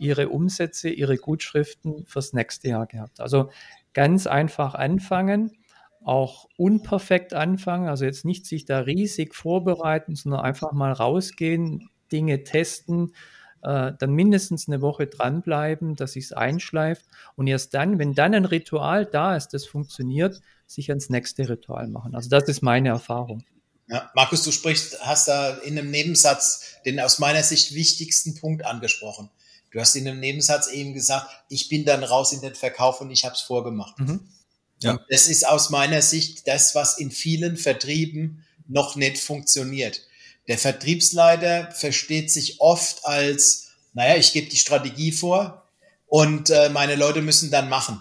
[0.00, 3.20] ihre Umsätze, ihre Gutschriften fürs nächste Jahr gehabt.
[3.20, 3.50] Also
[3.92, 5.52] ganz einfach anfangen,
[6.02, 12.42] auch unperfekt anfangen, also jetzt nicht sich da riesig vorbereiten, sondern einfach mal rausgehen, Dinge
[12.42, 13.14] testen,
[13.62, 17.04] äh, dann mindestens eine Woche dranbleiben, dass sich es einschleift
[17.36, 21.88] und erst dann, wenn dann ein Ritual da ist, das funktioniert, sich ans nächste Ritual
[21.88, 22.14] machen.
[22.14, 23.44] Also das ist meine Erfahrung.
[23.88, 28.64] Ja, Markus, du sprichst, hast da in einem Nebensatz den aus meiner Sicht wichtigsten Punkt
[28.64, 29.30] angesprochen.
[29.70, 33.10] Du hast in einem Nebensatz eben gesagt, ich bin dann raus in den Verkauf und
[33.10, 33.98] ich habe es vorgemacht.
[33.98, 34.28] Mhm.
[34.82, 34.92] Ja.
[34.92, 40.02] Und das ist aus meiner Sicht das, was in vielen Vertrieben noch nicht funktioniert.
[40.48, 45.68] Der Vertriebsleiter versteht sich oft als, naja, ich gebe die Strategie vor
[46.06, 48.00] und äh, meine Leute müssen dann machen.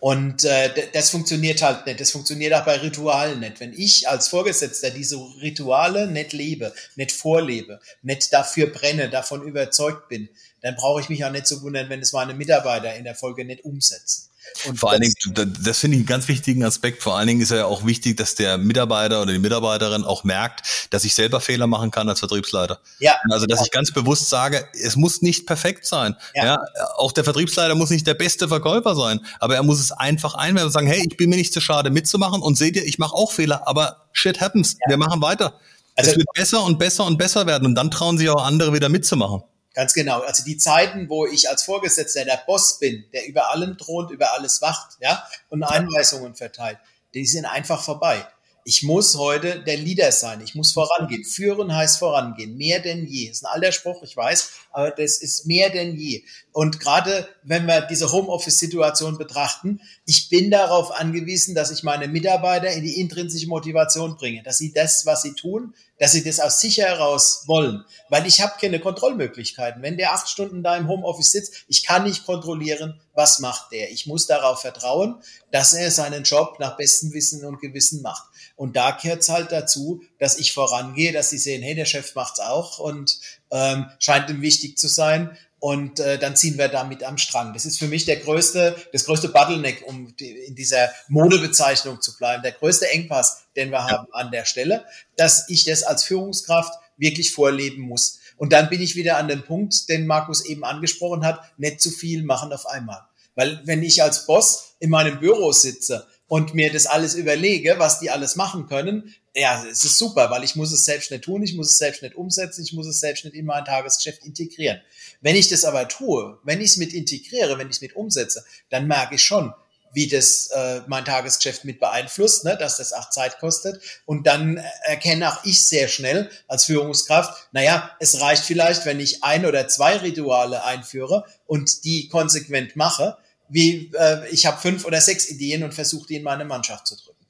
[0.00, 2.00] Und äh, das funktioniert halt nicht.
[2.00, 3.60] Das funktioniert auch bei Ritualen nicht.
[3.60, 10.08] Wenn ich als Vorgesetzter diese Rituale nicht lebe, nicht vorlebe, nicht dafür brenne, davon überzeugt
[10.08, 10.30] bin,
[10.62, 13.44] dann brauche ich mich auch nicht zu wundern, wenn es meine Mitarbeiter in der Folge
[13.44, 14.30] nicht umsetzen.
[14.66, 15.14] Und vor allen Dingen,
[15.62, 17.02] das finde ich einen ganz wichtigen Aspekt.
[17.02, 20.88] Vor allen Dingen ist ja auch wichtig, dass der Mitarbeiter oder die Mitarbeiterin auch merkt,
[20.90, 22.80] dass ich selber Fehler machen kann als Vertriebsleiter.
[22.98, 23.14] Ja.
[23.30, 26.16] Also, dass ich ganz bewusst sage, es muss nicht perfekt sein.
[26.34, 26.44] Ja.
[26.44, 26.58] ja.
[26.96, 30.66] Auch der Vertriebsleiter muss nicht der beste Verkäufer sein, aber er muss es einfach einwerfen
[30.66, 33.14] und sagen, hey, ich bin mir nicht zu schade mitzumachen und seht ihr, ich mache
[33.14, 34.76] auch Fehler, aber shit happens.
[34.80, 34.90] Ja.
[34.90, 35.54] Wir machen weiter.
[35.96, 38.72] Also, es wird besser und besser und besser werden und dann trauen sich auch andere
[38.72, 39.42] wieder mitzumachen.
[39.74, 40.20] Ganz genau.
[40.20, 44.32] Also die Zeiten, wo ich als Vorgesetzter der Boss bin, der über allem thront, über
[44.32, 46.78] alles wacht, ja, und Einweisungen verteilt,
[47.14, 48.26] die sind einfach vorbei.
[48.64, 50.42] Ich muss heute der Leader sein.
[50.42, 51.24] Ich muss vorangehen.
[51.24, 52.56] Führen heißt vorangehen.
[52.56, 53.28] Mehr denn je.
[53.28, 56.22] Das ist ein alter Spruch, ich weiß, aber das ist mehr denn je.
[56.52, 62.70] Und gerade wenn wir diese Homeoffice-Situation betrachten, ich bin darauf angewiesen, dass ich meine Mitarbeiter
[62.70, 66.60] in die intrinsische Motivation bringe, dass sie das, was sie tun, dass sie das aus
[66.60, 69.82] sich heraus wollen, weil ich habe keine Kontrollmöglichkeiten.
[69.82, 73.90] Wenn der acht Stunden da im Homeoffice sitzt, ich kann nicht kontrollieren, was macht der.
[73.92, 75.16] Ich muss darauf vertrauen,
[75.52, 78.24] dass er seinen Job nach bestem Wissen und Gewissen macht.
[78.60, 82.14] Und da gehört es halt dazu, dass ich vorangehe, dass sie sehen, hey, der Chef
[82.14, 83.18] macht's auch und
[83.50, 85.34] ähm, scheint ihm wichtig zu sein.
[85.60, 87.54] Und äh, dann ziehen wir damit am Strang.
[87.54, 92.14] Das ist für mich der größte, das größte Bottleneck, um die, in dieser Modebezeichnung zu
[92.18, 94.84] bleiben, der größte Engpass, den wir haben an der Stelle,
[95.16, 98.18] dass ich das als Führungskraft wirklich vorleben muss.
[98.36, 101.90] Und dann bin ich wieder an dem Punkt, den Markus eben angesprochen hat, nicht zu
[101.90, 103.06] viel machen auf einmal.
[103.36, 107.98] Weil wenn ich als Boss in meinem Büro sitze und mir das alles überlege, was
[107.98, 111.42] die alles machen können, ja, es ist super, weil ich muss es selbst nicht tun,
[111.42, 114.80] ich muss es selbst nicht umsetzen, ich muss es selbst nicht in mein Tagesgeschäft integrieren.
[115.20, 118.44] Wenn ich das aber tue, wenn ich es mit integriere, wenn ich es mit umsetze,
[118.68, 119.52] dann merke ich schon,
[119.92, 123.82] wie das äh, mein Tagesgeschäft mit beeinflusst, ne, dass das auch Zeit kostet.
[124.06, 129.24] Und dann erkenne auch ich sehr schnell als Führungskraft, naja, es reicht vielleicht, wenn ich
[129.24, 133.18] ein oder zwei Rituale einführe und die konsequent mache,
[133.50, 136.96] wie äh, ich habe fünf oder sechs Ideen und versuche die in meine Mannschaft zu
[136.96, 137.20] drücken.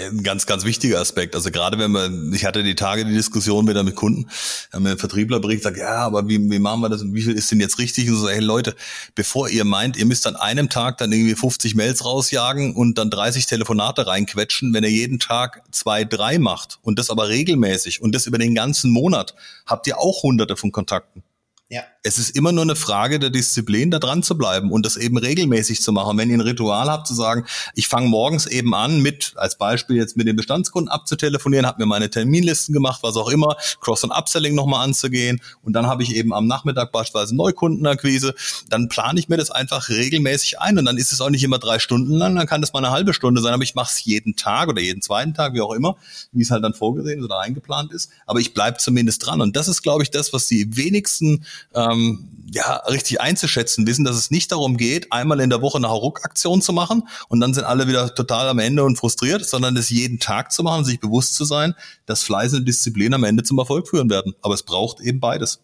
[0.00, 1.34] Ein ganz, ganz wichtiger Aspekt.
[1.34, 4.28] Also gerade wenn man, ich hatte die Tage die Diskussion wieder mit Kunden,
[4.72, 4.96] haben mir ein
[5.40, 7.80] berichtet, sagt, ja, aber wie, wie machen wir das und wie viel ist denn jetzt
[7.80, 8.08] richtig?
[8.08, 8.76] Und so, hey Leute,
[9.16, 13.10] bevor ihr meint, ihr müsst an einem Tag dann irgendwie 50 Mails rausjagen und dann
[13.10, 18.14] 30 Telefonate reinquetschen, wenn ihr jeden Tag zwei, drei macht und das aber regelmäßig und
[18.14, 19.34] das über den ganzen Monat,
[19.66, 21.24] habt ihr auch hunderte von Kontakten.
[21.70, 21.82] Ja.
[22.02, 25.18] Es ist immer nur eine Frage der Disziplin, da dran zu bleiben und das eben
[25.18, 26.16] regelmäßig zu machen.
[26.16, 29.96] Wenn ihr ein Ritual habt, zu sagen, ich fange morgens eben an mit, als Beispiel
[29.96, 34.12] jetzt mit den Bestandskunden abzutelefonieren, habe mir meine Terminlisten gemacht, was auch immer, Cross- und
[34.12, 38.34] Upselling nochmal anzugehen und dann habe ich eben am Nachmittag beispielsweise Neukundenakquise,
[38.70, 41.58] dann plane ich mir das einfach regelmäßig ein und dann ist es auch nicht immer
[41.58, 44.02] drei Stunden lang, dann kann das mal eine halbe Stunde sein, aber ich mache es
[44.06, 45.96] jeden Tag oder jeden zweiten Tag, wie auch immer,
[46.32, 49.68] wie es halt dann vorgesehen oder eingeplant ist, aber ich bleibe zumindest dran und das
[49.68, 54.52] ist, glaube ich, das, was die wenigsten ähm, ja, richtig einzuschätzen wissen, dass es nicht
[54.52, 58.14] darum geht, einmal in der Woche eine Hauruck-Aktion zu machen und dann sind alle wieder
[58.14, 61.74] total am Ende und frustriert, sondern es jeden Tag zu machen, sich bewusst zu sein,
[62.06, 64.34] dass Fleiß und Disziplin am Ende zum Erfolg führen werden.
[64.40, 65.60] Aber es braucht eben beides.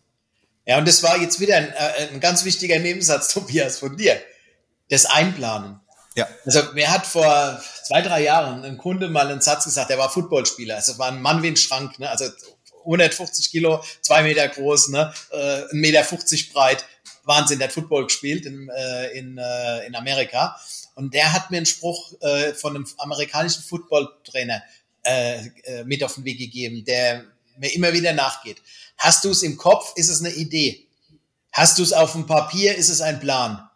[0.67, 4.17] Ja, und das war jetzt wieder ein, äh, ein ganz wichtiger Nebensatz, Tobias, von dir.
[4.91, 5.81] Das Einplanen.
[6.15, 6.29] Ja.
[6.45, 10.11] Also mir hat vor zwei, drei Jahren ein Kunde mal einen Satz gesagt, der war
[10.11, 10.77] Footballspieler.
[10.77, 12.09] Also war ein Mann wie ein Schrank, ne?
[12.09, 12.27] also
[12.85, 16.05] 150 Kilo, zwei Meter groß, ne, äh, 1,50 Meter
[16.53, 16.85] breit.
[17.25, 20.59] Wahnsinn, der hat Football gespielt in, äh, in, äh, in Amerika.
[20.95, 24.63] Und der hat mir einen Spruch äh, von einem amerikanischen Footballtrainer
[25.05, 27.25] äh, äh, mit auf den Weg gegeben, der
[27.59, 28.59] mir immer wieder nachgeht.
[28.99, 30.87] Hast du es im Kopf, ist es eine Idee.
[31.53, 33.69] Hast du es auf dem Papier, ist es ein Plan.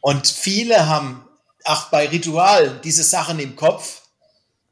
[0.00, 1.28] Und viele haben
[1.64, 4.02] auch bei Ritual diese Sachen im Kopf.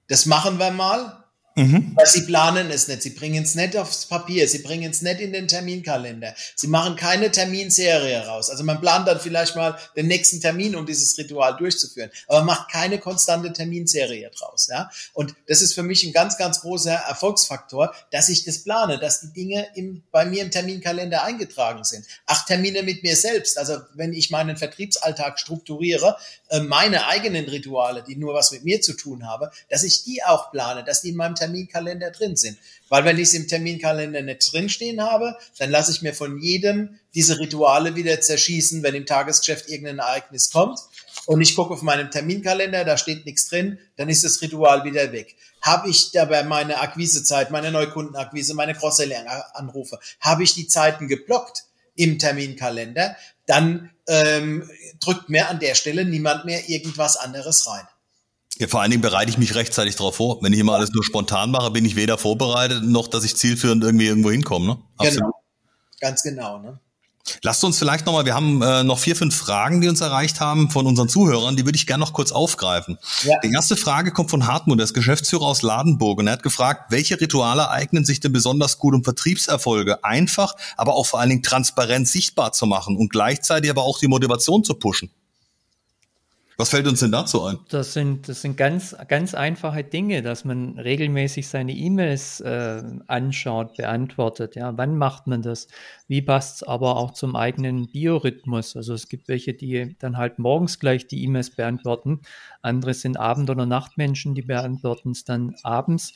[0.08, 1.24] Das machen wir mal.
[1.58, 1.92] Mhm.
[1.94, 5.20] Weil sie planen es nicht, sie bringen es nicht aufs Papier, sie bringen es nicht
[5.20, 8.50] in den Terminkalender, sie machen keine Terminserie raus.
[8.50, 12.70] Also man plant dann vielleicht mal den nächsten Termin, um dieses Ritual durchzuführen, aber macht
[12.70, 14.68] keine konstante Terminserie draus.
[14.70, 14.90] Ja?
[15.14, 19.22] Und das ist für mich ein ganz, ganz großer Erfolgsfaktor, dass ich das plane, dass
[19.22, 22.04] die Dinge im, bei mir im Terminkalender eingetragen sind.
[22.26, 28.02] Acht Termine mit mir selbst, also wenn ich meinen Vertriebsalltag strukturiere, äh, meine eigenen Rituale,
[28.02, 31.08] die nur was mit mir zu tun haben, dass ich die auch plane, dass die
[31.08, 32.58] in meinem Terminkalender drin sind.
[32.88, 36.98] Weil wenn ich es im Terminkalender nicht drinstehen habe, dann lasse ich mir von jedem
[37.14, 40.78] diese Rituale wieder zerschießen, wenn im Tagesgeschäft irgendein Ereignis kommt.
[41.26, 45.12] Und ich gucke auf meinem Terminkalender, da steht nichts drin, dann ist das Ritual wieder
[45.12, 45.34] weg.
[45.62, 51.64] Habe ich dabei meine Akquisezeit, meine Neukundenakquise, meine Cross-Selling-Anrufe, habe ich die Zeiten geblockt
[51.96, 57.86] im Terminkalender, dann ähm, drückt mir an der Stelle niemand mehr irgendwas anderes rein.
[58.58, 60.42] Ja, vor allen Dingen bereite ich mich rechtzeitig darauf vor.
[60.42, 63.84] Wenn ich immer alles nur spontan mache, bin ich weder vorbereitet noch, dass ich zielführend
[63.84, 64.66] irgendwie irgendwo hinkomme.
[64.66, 64.78] Ne?
[64.96, 65.20] Absolut.
[65.20, 65.32] Genau,
[66.00, 66.58] ganz genau.
[66.58, 66.80] Ne?
[67.42, 70.70] Lasst uns vielleicht nochmal, wir haben äh, noch vier, fünf Fragen, die uns erreicht haben
[70.70, 72.98] von unseren Zuhörern, die würde ich gerne noch kurz aufgreifen.
[73.22, 73.34] Ja.
[73.42, 76.90] Die erste Frage kommt von Hartmut, der ist Geschäftsführer aus Ladenburg und er hat gefragt,
[76.90, 81.42] welche Rituale eignen sich denn besonders gut, um Vertriebserfolge einfach, aber auch vor allen Dingen
[81.42, 85.10] transparent sichtbar zu machen und gleichzeitig aber auch die Motivation zu pushen?
[86.58, 87.58] Was fällt uns denn dazu ein?
[87.68, 93.76] Das sind, das sind ganz, ganz einfache Dinge, dass man regelmäßig seine E-Mails äh, anschaut,
[93.76, 94.56] beantwortet.
[94.56, 95.68] Ja, wann macht man das?
[96.08, 98.74] Wie passt es aber auch zum eigenen Biorhythmus?
[98.74, 102.22] Also es gibt welche, die dann halt morgens gleich die E-Mails beantworten.
[102.62, 106.14] Andere sind Abend- oder Nachtmenschen, die beantworten es dann abends.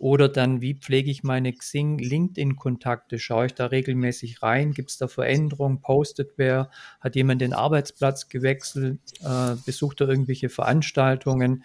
[0.00, 3.18] Oder dann, wie pflege ich meine Xing, LinkedIn-Kontakte?
[3.18, 4.72] Schaue ich da regelmäßig rein?
[4.72, 5.82] Gibt es da Veränderungen?
[5.82, 6.70] Postet wer?
[7.00, 8.98] Hat jemand den Arbeitsplatz gewechselt?
[9.22, 11.64] Äh, besucht er irgendwelche Veranstaltungen?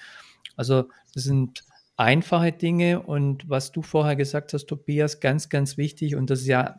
[0.58, 1.64] Also das sind
[1.96, 6.48] einfache Dinge und was du vorher gesagt hast, Tobias, ganz, ganz wichtig und das ist
[6.48, 6.78] ja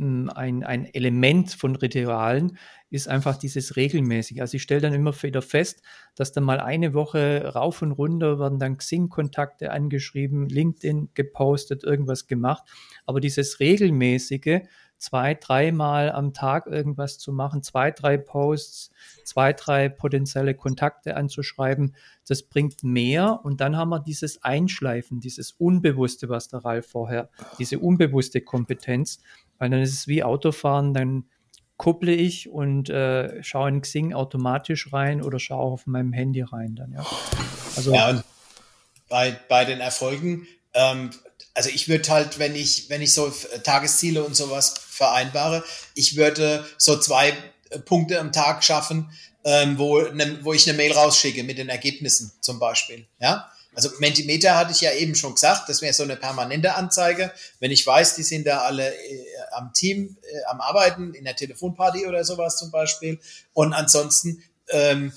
[0.00, 2.58] ein, ein Element von Ritualen,
[2.90, 4.40] ist einfach dieses regelmäßig.
[4.40, 5.82] Also ich stelle dann immer wieder fest,
[6.14, 12.26] dass dann mal eine Woche rauf und runter werden dann Xing-Kontakte angeschrieben, LinkedIn gepostet, irgendwas
[12.26, 12.62] gemacht.
[13.04, 14.60] Aber dieses regelmäßige,
[15.04, 18.90] zwei, dreimal am Tag irgendwas zu machen, zwei, drei Posts,
[19.24, 21.94] zwei, drei potenzielle Kontakte anzuschreiben,
[22.26, 23.40] das bringt mehr.
[23.42, 27.28] Und dann haben wir dieses Einschleifen, dieses Unbewusste, was der Ralf vorher,
[27.58, 29.18] diese unbewusste Kompetenz,
[29.58, 31.24] weil dann ist es wie Autofahren, dann
[31.76, 36.76] kupple ich und äh, schaue in Xing automatisch rein oder schaue auf meinem Handy rein
[36.76, 37.04] dann, ja.
[37.76, 38.24] Also ja, und
[39.08, 41.10] bei, bei den Erfolgen, ähm,
[41.54, 45.64] also ich würde halt, wenn ich, wenn ich so Tagesziele und sowas vereinbare,
[45.94, 47.32] ich würde so zwei
[47.70, 49.10] äh, Punkte am Tag schaffen,
[49.44, 53.06] ähm, wo, ne, wo ich eine Mail rausschicke mit den Ergebnissen zum Beispiel.
[53.20, 57.32] Ja, also Mentimeter hatte ich ja eben schon gesagt, das wäre so eine permanente Anzeige.
[57.60, 61.36] Wenn ich weiß, die sind da alle äh, am Team, äh, am Arbeiten, in der
[61.36, 63.18] Telefonparty oder sowas zum Beispiel.
[63.52, 65.12] Und ansonsten ähm,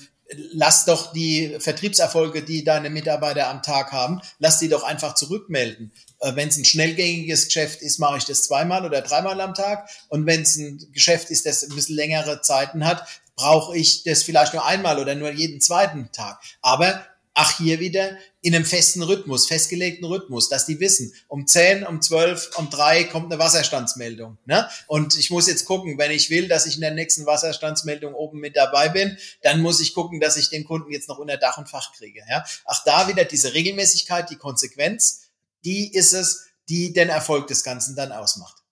[0.52, 5.92] lass doch die Vertriebserfolge, die deine Mitarbeiter am Tag haben, lass die doch einfach zurückmelden.
[6.20, 9.88] Äh, wenn es ein schnellgängiges Geschäft ist, mache ich das zweimal oder dreimal am Tag.
[10.08, 14.22] Und wenn es ein Geschäft ist, das ein bisschen längere Zeiten hat, brauche ich das
[14.22, 16.40] vielleicht nur einmal oder nur jeden zweiten Tag.
[16.60, 17.04] Aber
[17.40, 22.02] Ach, hier wieder in einem festen Rhythmus, festgelegten Rhythmus, dass die wissen, um 10, um
[22.02, 24.38] 12, um 3 kommt eine Wasserstandsmeldung.
[24.44, 24.68] Ne?
[24.88, 28.40] Und ich muss jetzt gucken, wenn ich will, dass ich in der nächsten Wasserstandsmeldung oben
[28.40, 31.58] mit dabei bin, dann muss ich gucken, dass ich den Kunden jetzt noch unter Dach
[31.58, 32.22] und Fach kriege.
[32.28, 32.44] Ja?
[32.64, 35.28] Ach, da wieder diese Regelmäßigkeit, die Konsequenz,
[35.64, 38.64] die ist es, die den Erfolg des Ganzen dann ausmacht.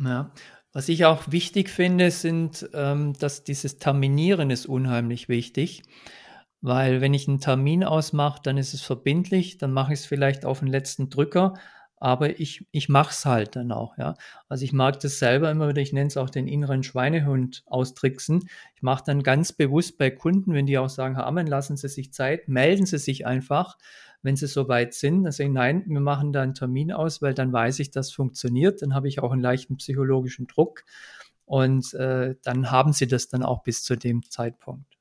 [0.00, 0.32] Ja,
[0.72, 5.82] was ich auch wichtig finde, sind, ähm, dass dieses Terminieren ist unheimlich wichtig.
[6.60, 10.44] Weil wenn ich einen Termin ausmache, dann ist es verbindlich, dann mache ich es vielleicht
[10.44, 11.54] auf den letzten Drücker,
[11.98, 14.14] aber ich, ich mache es halt dann auch, ja.
[14.48, 18.48] Also ich mag das selber immer wieder, ich nenne es auch den inneren Schweinehund austricksen.
[18.74, 21.88] Ich mache dann ganz bewusst bei Kunden, wenn die auch sagen, Herr Ammen, lassen Sie
[21.88, 23.78] sich Zeit, melden Sie sich einfach,
[24.22, 25.24] wenn Sie soweit sind.
[25.24, 28.12] Dann sage ich, nein, wir machen da einen Termin aus, weil dann weiß ich, das
[28.12, 30.84] funktioniert, dann habe ich auch einen leichten psychologischen Druck
[31.46, 34.95] und äh, dann haben Sie das dann auch bis zu dem Zeitpunkt.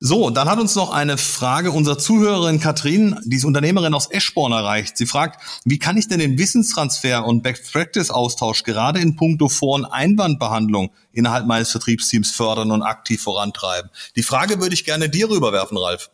[0.00, 4.52] So, dann hat uns noch eine Frage unserer Zuhörerin Katrin, die ist Unternehmerin aus Eschborn
[4.52, 4.96] erreicht.
[4.96, 9.86] Sie fragt, wie kann ich denn den Wissenstransfer und Best-Practice-Austausch gerade in puncto Vor- und
[9.86, 13.90] Einwandbehandlung innerhalb meines Vertriebsteams fördern und aktiv vorantreiben?
[14.14, 16.10] Die Frage würde ich gerne dir rüberwerfen, Ralf.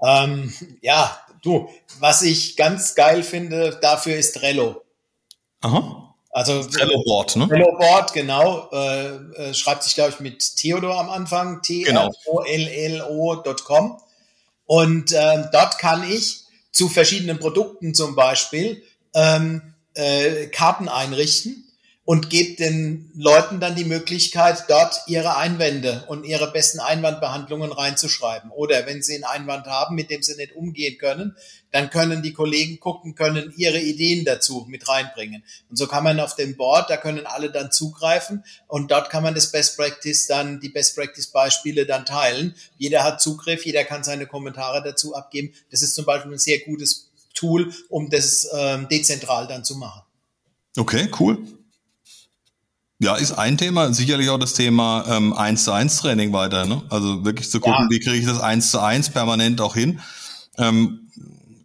[0.00, 4.84] Ähm, ja, du, was ich ganz geil finde, dafür ist Trello.
[5.60, 6.09] Aha.
[6.32, 7.48] Also Trello-Board, ne?
[7.48, 8.68] Trello-Board, genau.
[8.72, 12.00] Äh, äh, schreibt sich, glaube ich, mit Theodor am Anfang, T-R-O-L-L-O.com.
[14.66, 18.82] Und äh, dort kann ich zu verschiedenen Produkten zum Beispiel
[19.14, 21.69] ähm, äh, Karten einrichten
[22.04, 28.50] und gebt den Leuten dann die Möglichkeit, dort ihre Einwände und ihre besten Einwandbehandlungen reinzuschreiben.
[28.50, 31.36] Oder wenn sie einen Einwand haben, mit dem sie nicht umgehen können,
[31.70, 35.44] dann können die Kollegen gucken, können ihre Ideen dazu mit reinbringen.
[35.68, 39.22] Und so kann man auf dem Board, da können alle dann zugreifen und dort kann
[39.22, 42.56] man das Best Practice dann, die Best Practice Beispiele dann teilen.
[42.76, 45.52] Jeder hat Zugriff, jeder kann seine Kommentare dazu abgeben.
[45.70, 50.02] Das ist zum Beispiel ein sehr gutes Tool, um das ähm, dezentral dann zu machen.
[50.76, 51.38] Okay, cool.
[53.02, 56.82] Ja, ist ein Thema, sicherlich auch das Thema ähm, 1 zu 1 Training weiter, ne?
[56.90, 57.90] Also wirklich zu gucken, ja.
[57.90, 60.00] wie kriege ich das 1 zu 1 permanent auch hin.
[60.58, 61.10] Ähm,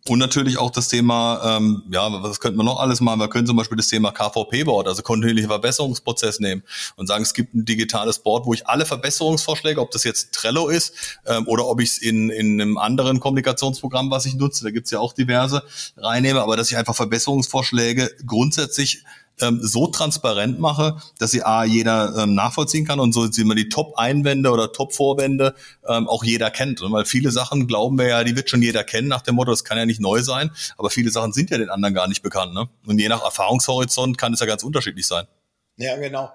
[0.08, 3.20] und natürlich auch das Thema, ähm, ja, was könnte man noch alles machen?
[3.20, 6.64] Wir können zum Beispiel das Thema KVP-Board, also kontinuierlicher Verbesserungsprozess nehmen
[6.96, 10.70] und sagen, es gibt ein digitales Board, wo ich alle Verbesserungsvorschläge, ob das jetzt Trello
[10.70, 10.94] ist
[11.26, 14.92] ähm, oder ob ich es in, in einem anderen Kommunikationsprogramm, was ich nutze, da gibt's
[14.92, 15.64] ja auch diverse,
[15.98, 19.04] reinnehme, aber dass ich einfach Verbesserungsvorschläge grundsätzlich
[19.42, 23.56] ähm, so transparent mache, dass sie A, jeder ähm, nachvollziehen kann und so sind immer
[23.56, 25.56] die Top-Einwände oder Top-Vorwände
[25.88, 26.82] ähm, auch jeder kennt.
[26.82, 29.52] Und weil viele Sachen glauben wir ja, die wird schon jeder kennen nach dem Motto,
[29.52, 32.22] das kann ja nicht neu sein, aber viele Sachen sind ja den anderen gar nicht
[32.22, 32.54] bekannt.
[32.54, 32.68] Ne?
[32.86, 35.26] Und je nach Erfahrungshorizont kann es ja ganz unterschiedlich sein.
[35.78, 36.32] Ja, genau.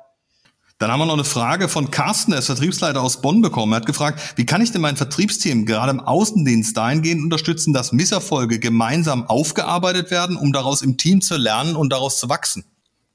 [0.80, 3.74] Dann haben wir noch eine Frage von Carsten, der ist Vertriebsleiter aus Bonn bekommen.
[3.74, 7.92] Er hat gefragt, wie kann ich denn mein Vertriebsteam gerade im Außendienst dahingehend unterstützen, dass
[7.92, 12.64] Misserfolge gemeinsam aufgearbeitet werden, um daraus im Team zu lernen und daraus zu wachsen?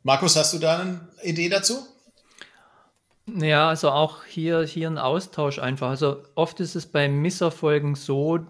[0.05, 1.79] Markus, hast du da eine Idee dazu?
[3.25, 5.89] Ja, also auch hier, hier ein Austausch einfach.
[5.89, 8.41] Also oft ist es bei Misserfolgen so,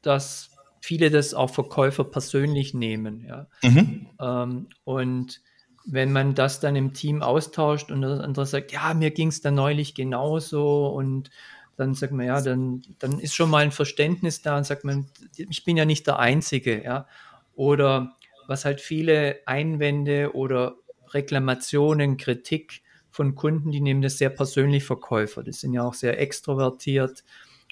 [0.00, 0.48] dass
[0.80, 3.26] viele das auch Verkäufer persönlich nehmen.
[3.28, 3.46] Ja.
[3.62, 4.06] Mhm.
[4.18, 5.42] Ähm, und
[5.84, 9.42] wenn man das dann im Team austauscht und der andere sagt, ja, mir ging es
[9.42, 11.28] da neulich genauso und
[11.76, 15.10] dann sagt man, ja, dann, dann ist schon mal ein Verständnis da und sagt man,
[15.36, 17.06] ich bin ja nicht der Einzige, ja.
[17.54, 20.76] Oder was halt viele Einwände oder
[21.12, 25.42] Reklamationen, Kritik von Kunden, die nehmen das sehr persönlich Verkäufer.
[25.42, 27.24] Die sind ja auch sehr extrovertiert.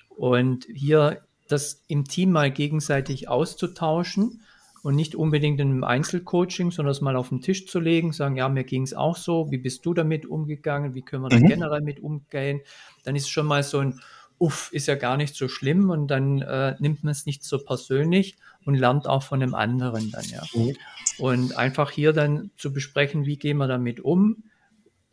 [0.08, 4.40] Und hier das im Team mal gegenseitig auszutauschen
[4.82, 8.36] und nicht unbedingt in einem Einzelcoaching, sondern es mal auf den Tisch zu legen, sagen,
[8.36, 11.38] ja, mir ging es auch so, wie bist du damit umgegangen, wie können wir da
[11.38, 11.46] mhm.
[11.46, 12.60] generell mit umgehen,
[13.02, 14.00] dann ist schon mal so ein,
[14.38, 17.58] uff, ist ja gar nicht so schlimm und dann äh, nimmt man es nicht so
[17.58, 20.42] persönlich und lernt auch von dem anderen dann, ja.
[20.54, 20.76] Mhm.
[21.18, 24.42] Und einfach hier dann zu besprechen, wie gehen wir damit um,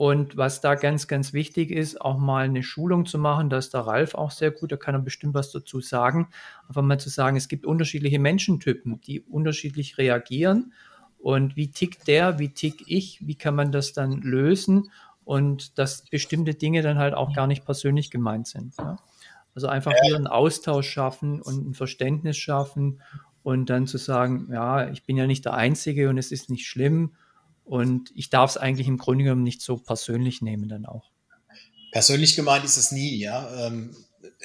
[0.01, 3.75] und was da ganz, ganz wichtig ist, auch mal eine Schulung zu machen, da ist
[3.75, 6.29] der Ralf auch sehr gut, da kann er bestimmt was dazu sagen.
[6.67, 10.73] Einfach mal zu sagen, es gibt unterschiedliche Menschentypen, die unterschiedlich reagieren.
[11.19, 14.89] Und wie tickt der, wie tick ich, wie kann man das dann lösen?
[15.23, 18.73] Und dass bestimmte Dinge dann halt auch gar nicht persönlich gemeint sind.
[18.79, 18.97] Ja?
[19.55, 23.01] Also einfach hier einen Austausch schaffen und ein Verständnis schaffen
[23.43, 26.67] und dann zu sagen, ja, ich bin ja nicht der Einzige und es ist nicht
[26.67, 27.15] schlimm
[27.65, 31.11] und ich darf es eigentlich im Grunde genommen nicht so persönlich nehmen dann auch.
[31.91, 33.67] Persönlich gemeint ist es nie, ja.
[33.67, 33.95] Ähm,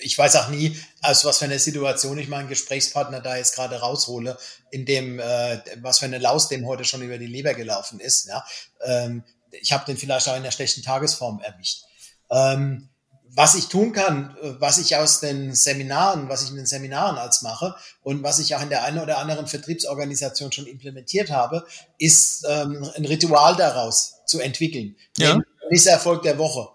[0.01, 3.77] ich weiß auch nie, aus was für eine Situation ich meinen Gesprächspartner da jetzt gerade
[3.77, 4.37] raushole,
[4.71, 8.29] in dem, äh, was für eine Laus dem heute schon über die Leber gelaufen ist.
[8.29, 8.45] Ja.
[8.83, 11.85] Ähm, ich habe den vielleicht auch in der schlechten Tagesform erwischt.
[12.31, 12.89] Ähm,
[13.35, 17.19] was ich tun kann, äh, was ich aus den Seminaren, was ich in den Seminaren
[17.19, 21.67] als mache und was ich auch in der einen oder anderen Vertriebsorganisation schon implementiert habe,
[21.99, 24.97] ist ähm, ein Ritual daraus zu entwickeln.
[25.19, 25.39] Ja.
[25.71, 26.69] Misserfolg der Woche.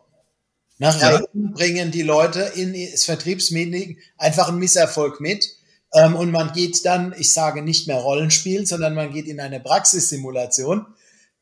[0.78, 1.22] Nach ja.
[1.34, 5.48] bringen die Leute in das Vertriebsmeeting einfach einen Misserfolg mit.
[5.94, 9.60] Ähm, und man geht dann, ich sage nicht mehr Rollenspiel, sondern man geht in eine
[9.60, 10.88] Praxissimulation.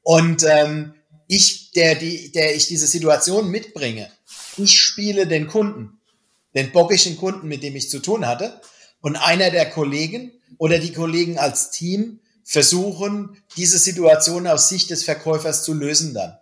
[0.02, 0.94] Und ähm,
[1.28, 4.10] ich, der, die, der ich diese Situation mitbringe,
[4.60, 6.00] ich spiele den Kunden,
[6.56, 8.62] den bockischen Kunden, mit dem ich zu tun hatte.
[9.02, 15.04] Und einer der Kollegen oder die Kollegen als Team versuchen, diese Situation aus Sicht des
[15.04, 16.38] Verkäufers zu lösen dann.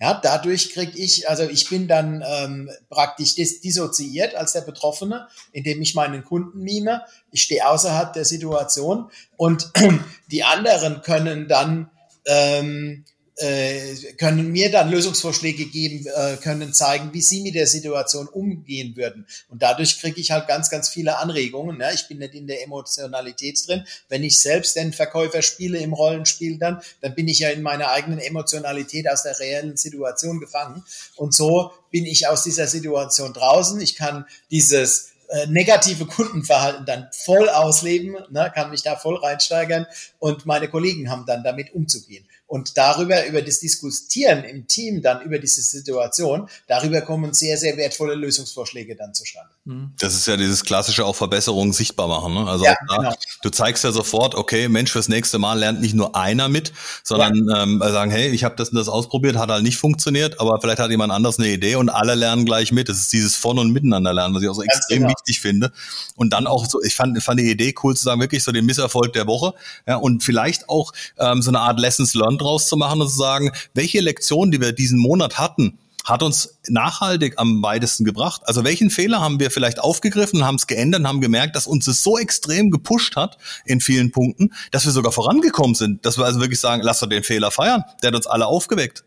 [0.00, 5.28] Ja, dadurch kriege ich, also ich bin dann ähm, praktisch dis dissoziiert als der Betroffene,
[5.52, 7.02] indem ich meinen Kunden mime.
[7.30, 9.70] Ich stehe außerhalb der Situation und
[10.30, 11.90] die anderen können dann
[12.24, 13.04] ähm,
[13.40, 18.96] äh, können mir dann Lösungsvorschläge geben, äh, können zeigen, wie sie mit der Situation umgehen
[18.96, 19.26] würden.
[19.48, 21.78] Und dadurch kriege ich halt ganz, ganz viele Anregungen.
[21.78, 21.90] Ne?
[21.94, 23.84] Ich bin nicht in der Emotionalität drin.
[24.08, 27.90] Wenn ich selbst den Verkäufer spiele im Rollenspiel dann, dann bin ich ja in meiner
[27.90, 30.84] eigenen Emotionalität aus der reellen Situation gefangen.
[31.16, 33.80] Und so bin ich aus dieser Situation draußen.
[33.80, 39.86] Ich kann dieses äh, negative Kundenverhalten dann voll ausleben, ne, kann mich da voll reinsteigern
[40.20, 42.24] und meine Kollegen haben dann damit umzugehen.
[42.46, 47.76] Und darüber, über das Diskutieren im Team dann über diese Situation, darüber kommen sehr, sehr
[47.76, 49.50] wertvolle Lösungsvorschläge dann zustande.
[49.64, 49.92] Mhm.
[50.00, 52.34] Das ist ja dieses klassische auch Verbesserungen sichtbar machen.
[52.34, 52.46] Ne?
[52.50, 53.14] Also ja, da, genau.
[53.42, 56.72] du zeigst ja sofort, okay, Mensch, fürs nächste Mal lernt nicht nur einer mit,
[57.04, 57.62] sondern ja.
[57.62, 60.80] ähm, sagen, hey, ich habe das und das ausprobiert, hat halt nicht funktioniert, aber vielleicht
[60.80, 62.88] hat jemand anders eine Idee und alle lernen gleich mit.
[62.88, 65.10] Das ist dieses Von- und Miteinander lernen, was ich auch so Ganz extrem genau.
[65.10, 65.70] wichtig finde.
[66.16, 68.66] Und dann auch so, ich fand, fand die Idee cool zu sagen, wirklich so den
[68.66, 69.54] Misserfolg der Woche
[69.86, 73.16] ja, und vielleicht auch ähm, so eine Art Lessons Learned draus zu machen und zu
[73.16, 78.42] sagen, welche Lektionen, die wir diesen Monat hatten, hat uns nachhaltig am weitesten gebracht?
[78.44, 82.02] Also welchen Fehler haben wir vielleicht aufgegriffen, haben es geändert, haben gemerkt, dass uns es
[82.02, 86.40] so extrem gepusht hat in vielen Punkten, dass wir sogar vorangekommen sind, dass wir also
[86.40, 89.04] wirklich sagen, lass doch den Fehler feiern, der hat uns alle aufgeweckt.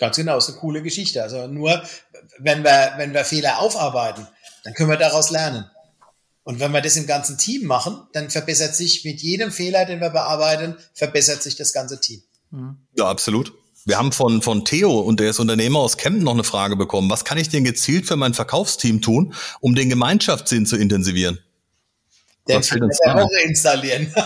[0.00, 1.22] Ganz genau, ist eine coole Geschichte.
[1.22, 1.82] Also nur,
[2.38, 4.26] wenn wir, wenn wir Fehler aufarbeiten,
[4.64, 5.66] dann können wir daraus lernen.
[6.44, 10.00] Und wenn wir das im ganzen Team machen, dann verbessert sich mit jedem Fehler, den
[10.00, 12.22] wir bearbeiten, verbessert sich das ganze Team.
[12.50, 12.78] Mhm.
[12.96, 13.52] Ja, absolut.
[13.84, 17.10] Wir haben von, von Theo und der ist Unternehmer aus Kempten noch eine Frage bekommen.
[17.10, 21.40] Was kann ich denn gezielt für mein Verkaufsteam tun, um den Gemeinschaftssinn zu intensivieren?
[22.48, 23.26] Den Was fällt uns da?
[23.44, 24.12] installieren.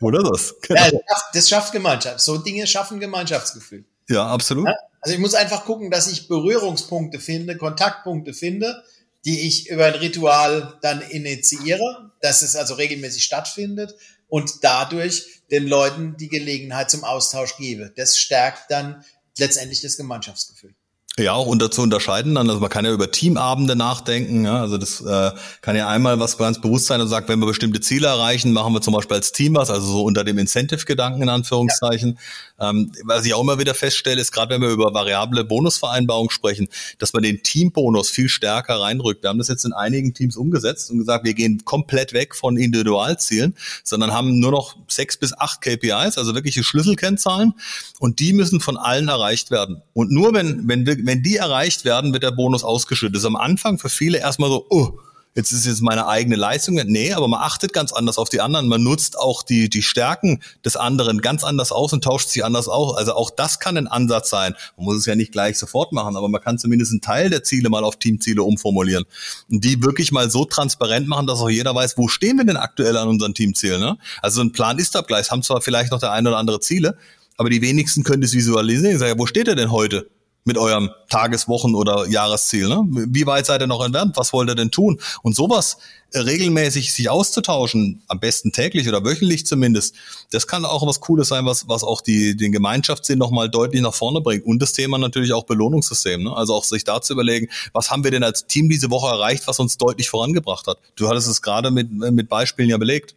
[0.00, 0.54] Oder das?
[0.62, 0.82] Genau.
[0.82, 0.90] Ja,
[1.32, 2.20] das schafft Gemeinschaft.
[2.20, 3.84] So Dinge schaffen Gemeinschaftsgefühl.
[4.08, 4.66] Ja, absolut.
[4.66, 4.74] Ja?
[5.00, 8.82] Also ich muss einfach gucken, dass ich Berührungspunkte finde, Kontaktpunkte finde,
[9.26, 13.92] die ich über ein Ritual dann initiiere, dass es also regelmäßig stattfindet
[14.28, 17.92] und dadurch den Leuten die Gelegenheit zum Austausch gebe.
[17.96, 19.04] Das stärkt dann
[19.36, 20.75] letztendlich das Gemeinschaftsgefühl.
[21.18, 22.50] Ja, auch unter zu unterscheiden dann.
[22.50, 24.44] Also man kann ja über Teamabende nachdenken.
[24.44, 24.60] Ja?
[24.60, 25.30] Also das äh,
[25.62, 28.74] kann ja einmal was ganz bewusst sein und sagt, wenn wir bestimmte Ziele erreichen, machen
[28.74, 32.18] wir zum Beispiel als Team was, also so unter dem Incentive-Gedanken in Anführungszeichen.
[32.58, 32.68] Ja.
[32.68, 36.68] Ähm, was ich auch immer wieder feststelle, ist gerade wenn wir über variable Bonusvereinbarung sprechen,
[36.98, 39.22] dass man den Teambonus viel stärker reinrückt.
[39.22, 42.58] Wir haben das jetzt in einigen Teams umgesetzt und gesagt, wir gehen komplett weg von
[42.58, 47.54] Individualzielen, sondern haben nur noch sechs bis acht KPIs, also wirkliche Schlüsselkennzahlen
[48.00, 49.80] und die müssen von allen erreicht werden.
[49.94, 53.16] Und nur wenn, wenn wir wenn die erreicht werden, wird der Bonus ausgeschüttet.
[53.16, 54.98] Das ist am Anfang für viele erstmal so, oh,
[55.36, 56.74] jetzt ist jetzt meine eigene Leistung.
[56.74, 58.68] Nee, aber man achtet ganz anders auf die anderen.
[58.68, 62.68] Man nutzt auch die, die Stärken des anderen ganz anders aus und tauscht sie anders
[62.68, 62.96] aus.
[62.96, 64.54] Also auch das kann ein Ansatz sein.
[64.76, 67.44] Man muss es ja nicht gleich sofort machen, aber man kann zumindest einen Teil der
[67.44, 69.04] Ziele mal auf Teamziele umformulieren.
[69.50, 72.56] Und die wirklich mal so transparent machen, dass auch jeder weiß, wo stehen wir denn
[72.56, 73.80] aktuell an unseren Teamzielen.
[73.80, 73.98] Ne?
[74.22, 76.96] Also ein Plan ist abgleich, haben zwar vielleicht noch der eine oder andere Ziele,
[77.36, 78.94] aber die wenigsten können das visualisieren.
[78.94, 80.08] Ich sage, wo steht er denn heute?
[80.46, 82.68] Mit eurem Tageswochen- oder Jahresziel.
[82.68, 82.82] Ne?
[82.88, 84.16] Wie weit seid ihr noch entfernt?
[84.16, 85.00] Was wollt ihr denn tun?
[85.22, 85.78] Und sowas
[86.14, 89.96] regelmäßig sich auszutauschen, am besten täglich oder wöchentlich zumindest,
[90.30, 93.92] das kann auch was Cooles sein, was, was auch die, den Gemeinschaftssinn nochmal deutlich nach
[93.92, 94.46] vorne bringt.
[94.46, 96.22] Und das Thema natürlich auch Belohnungssystem.
[96.22, 96.36] Ne?
[96.36, 99.48] Also auch sich da zu überlegen, was haben wir denn als Team diese Woche erreicht,
[99.48, 100.78] was uns deutlich vorangebracht hat.
[100.94, 103.16] Du hattest es gerade mit, mit Beispielen ja belegt.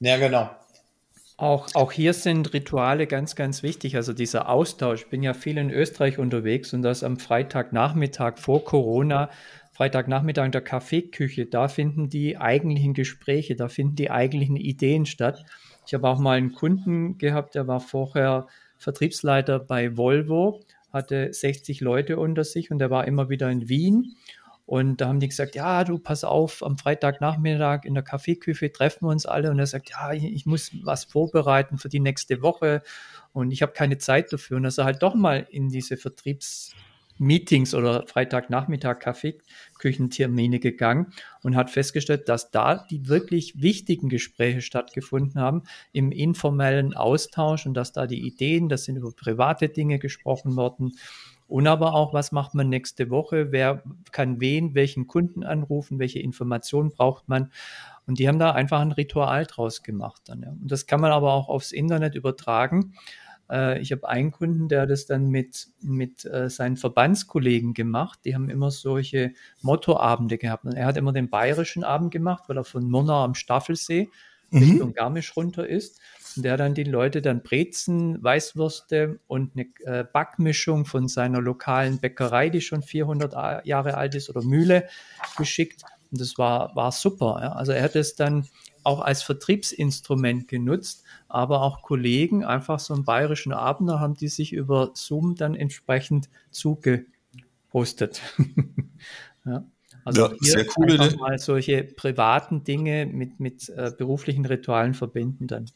[0.00, 0.50] Ja, genau.
[1.36, 3.96] Auch, auch hier sind Rituale ganz, ganz wichtig.
[3.96, 5.02] Also dieser Austausch.
[5.02, 9.30] Ich bin ja viel in Österreich unterwegs und das am Freitagnachmittag vor Corona,
[9.72, 15.44] Freitagnachmittag in der Kaffeeküche, da finden die eigentlichen Gespräche, da finden die eigentlichen Ideen statt.
[15.84, 18.46] Ich habe auch mal einen Kunden gehabt, der war vorher
[18.78, 20.60] Vertriebsleiter bei Volvo,
[20.92, 24.14] hatte 60 Leute unter sich und der war immer wieder in Wien
[24.66, 29.06] und da haben die gesagt, ja, du pass auf, am Freitagnachmittag in der Kaffeeküche treffen
[29.06, 29.50] wir uns alle.
[29.50, 32.82] Und er sagt, ja, ich muss was vorbereiten für die nächste Woche
[33.32, 34.56] und ich habe keine Zeit dafür.
[34.56, 41.12] Und dass er halt doch mal in diese Vertriebsmeetings oder Freitagnachmittag Kaffeeküchentermine gegangen
[41.42, 47.74] und hat festgestellt, dass da die wirklich wichtigen Gespräche stattgefunden haben im informellen Austausch und
[47.74, 50.94] dass da die Ideen, das sind über private Dinge gesprochen worden
[51.46, 53.52] und aber auch, was macht man nächste Woche?
[53.52, 53.82] Wer
[54.12, 55.98] kann wen, welchen Kunden anrufen?
[55.98, 57.50] Welche Informationen braucht man?
[58.06, 60.22] Und die haben da einfach ein Ritual draus gemacht.
[60.26, 60.50] Dann, ja.
[60.50, 62.94] Und das kann man aber auch aufs Internet übertragen.
[63.50, 68.20] Äh, ich habe einen Kunden, der das dann mit, mit äh, seinen Verbandskollegen gemacht.
[68.24, 70.64] Die haben immer solche Mottoabende gehabt.
[70.64, 74.08] Und er hat immer den bayerischen Abend gemacht, weil er von Murnau am Staffelsee
[74.50, 74.58] mhm.
[74.58, 76.00] Richtung Garmisch runter ist
[76.42, 82.50] der dann die Leute dann Brezen, Weißwürste und eine äh, Backmischung von seiner lokalen Bäckerei,
[82.50, 84.88] die schon 400 Jahre alt ist, oder Mühle
[85.36, 85.82] geschickt.
[86.10, 87.38] Und das war, war super.
[87.42, 87.52] Ja.
[87.52, 88.46] Also er hat es dann
[88.84, 94.52] auch als Vertriebsinstrument genutzt, aber auch Kollegen, einfach so einen bayerischen Abender haben die sich
[94.52, 98.20] über Zoom dann entsprechend zugepostet.
[99.44, 99.64] ja.
[100.04, 104.92] Also ja, hier sehr cool, einfach mal solche privaten Dinge mit, mit äh, beruflichen Ritualen
[104.92, 105.66] verbinden dann.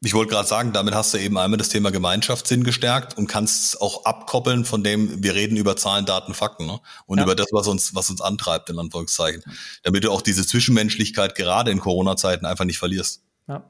[0.00, 3.64] Ich wollte gerade sagen, damit hast du eben einmal das Thema Gemeinschaftssinn gestärkt und kannst
[3.64, 6.78] es auch abkoppeln von dem, wir reden über Zahlen, Daten, Fakten ne?
[7.06, 7.24] und ja.
[7.24, 9.42] über das, was uns, was uns antreibt, in Anführungszeichen.
[9.82, 13.24] Damit du auch diese Zwischenmenschlichkeit gerade in Corona-Zeiten einfach nicht verlierst.
[13.48, 13.68] Ja.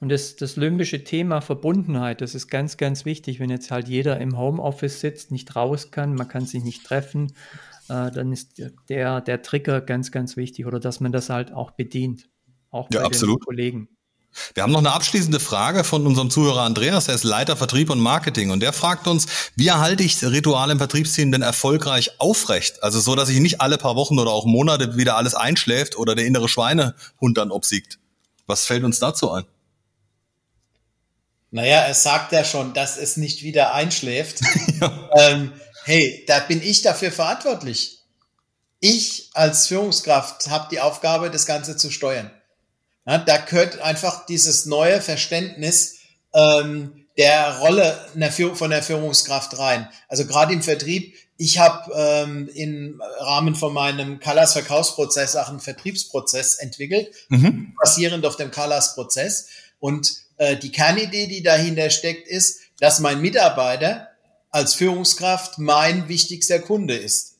[0.00, 3.40] Und das, das limbische Thema Verbundenheit, das ist ganz, ganz wichtig.
[3.40, 7.32] Wenn jetzt halt jeder im Homeoffice sitzt, nicht raus kann, man kann sich nicht treffen,
[7.88, 11.70] äh, dann ist der, der Trigger ganz, ganz wichtig oder dass man das halt auch
[11.70, 12.28] bedient.
[12.70, 13.40] Auch bei ja, absolut.
[13.40, 13.88] den Kollegen.
[14.54, 17.98] Wir haben noch eine abschließende Frage von unserem Zuhörer Andreas, er ist Leiter Vertrieb und
[17.98, 19.26] Marketing und der fragt uns,
[19.56, 22.82] wie erhalte ich Rituale im Vertriebsteam denn erfolgreich aufrecht?
[22.82, 26.14] Also so, dass ich nicht alle paar Wochen oder auch Monate wieder alles einschläft oder
[26.14, 27.98] der innere Schweinehund dann obsiegt.
[28.46, 29.44] Was fällt uns dazu ein?
[31.50, 34.40] Naja, er sagt ja schon, dass es nicht wieder einschläft.
[34.80, 35.10] ja.
[35.16, 35.52] ähm,
[35.84, 37.98] hey, da bin ich dafür verantwortlich.
[38.78, 42.30] Ich als Führungskraft habe die Aufgabe, das Ganze zu steuern.
[43.06, 45.98] Ja, da gehört einfach dieses neue Verständnis
[46.32, 47.98] ähm, der Rolle
[48.54, 49.88] von der Führungskraft rein.
[50.08, 55.60] Also gerade im Vertrieb, ich habe ähm, im Rahmen von meinem Colors Verkaufsprozess auch einen
[55.60, 57.74] Vertriebsprozess entwickelt, mhm.
[57.82, 59.48] basierend auf dem Colors Prozess.
[59.78, 64.08] Und äh, die Kernidee, die dahinter steckt, ist, dass mein Mitarbeiter
[64.50, 67.36] als Führungskraft mein wichtigster Kunde ist.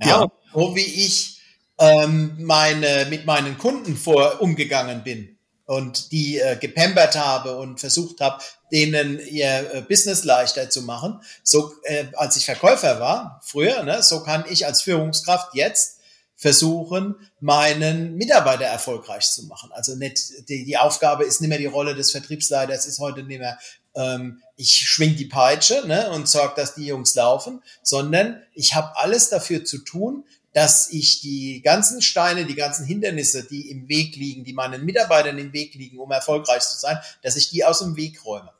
[0.00, 0.32] Ja, ja.
[0.52, 1.33] So wie ich
[1.78, 5.34] ähm, meine, mit meinen Kunden vor umgegangen bin
[5.66, 11.20] und die äh, gepempert habe und versucht habe, denen ihr äh, Business leichter zu machen.
[11.42, 16.00] So, äh, als ich Verkäufer war, früher, ne, so kann ich als Führungskraft jetzt
[16.36, 19.70] versuchen, meinen Mitarbeiter erfolgreich zu machen.
[19.72, 23.38] Also nicht, die, die Aufgabe ist nicht mehr die Rolle des Vertriebsleiters, ist heute nicht
[23.38, 23.58] mehr,
[23.94, 28.96] ähm, ich schwing die Peitsche ne, und sorge, dass die Jungs laufen, sondern ich habe
[28.96, 30.24] alles dafür zu tun,
[30.54, 35.36] dass ich die ganzen Steine, die ganzen Hindernisse, die im Weg liegen, die meinen Mitarbeitern
[35.36, 38.50] im Weg liegen, um erfolgreich zu sein, dass ich die aus dem Weg räume.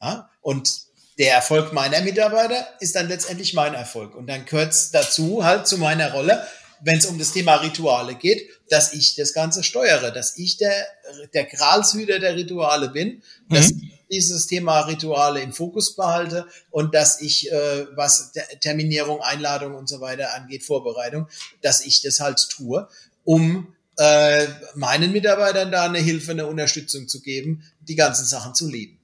[0.00, 0.28] Ja?
[0.42, 0.82] Und
[1.18, 4.14] der Erfolg meiner Mitarbeiter ist dann letztendlich mein Erfolg.
[4.14, 6.46] Und dann gehört dazu, halt zu meiner Rolle,
[6.82, 10.86] wenn es um das Thema Rituale geht, dass ich das Ganze steuere, dass ich der,
[11.34, 13.82] der Gralshüter der Rituale bin, dass mhm.
[13.82, 19.88] ich dieses Thema Rituale im Fokus behalte und dass ich, äh, was Terminierung, Einladung und
[19.88, 21.28] so weiter angeht, Vorbereitung,
[21.62, 22.88] dass ich das halt tue,
[23.24, 28.68] um äh, meinen Mitarbeitern da eine Hilfe, eine Unterstützung zu geben, die ganzen Sachen zu
[28.68, 28.97] lieben.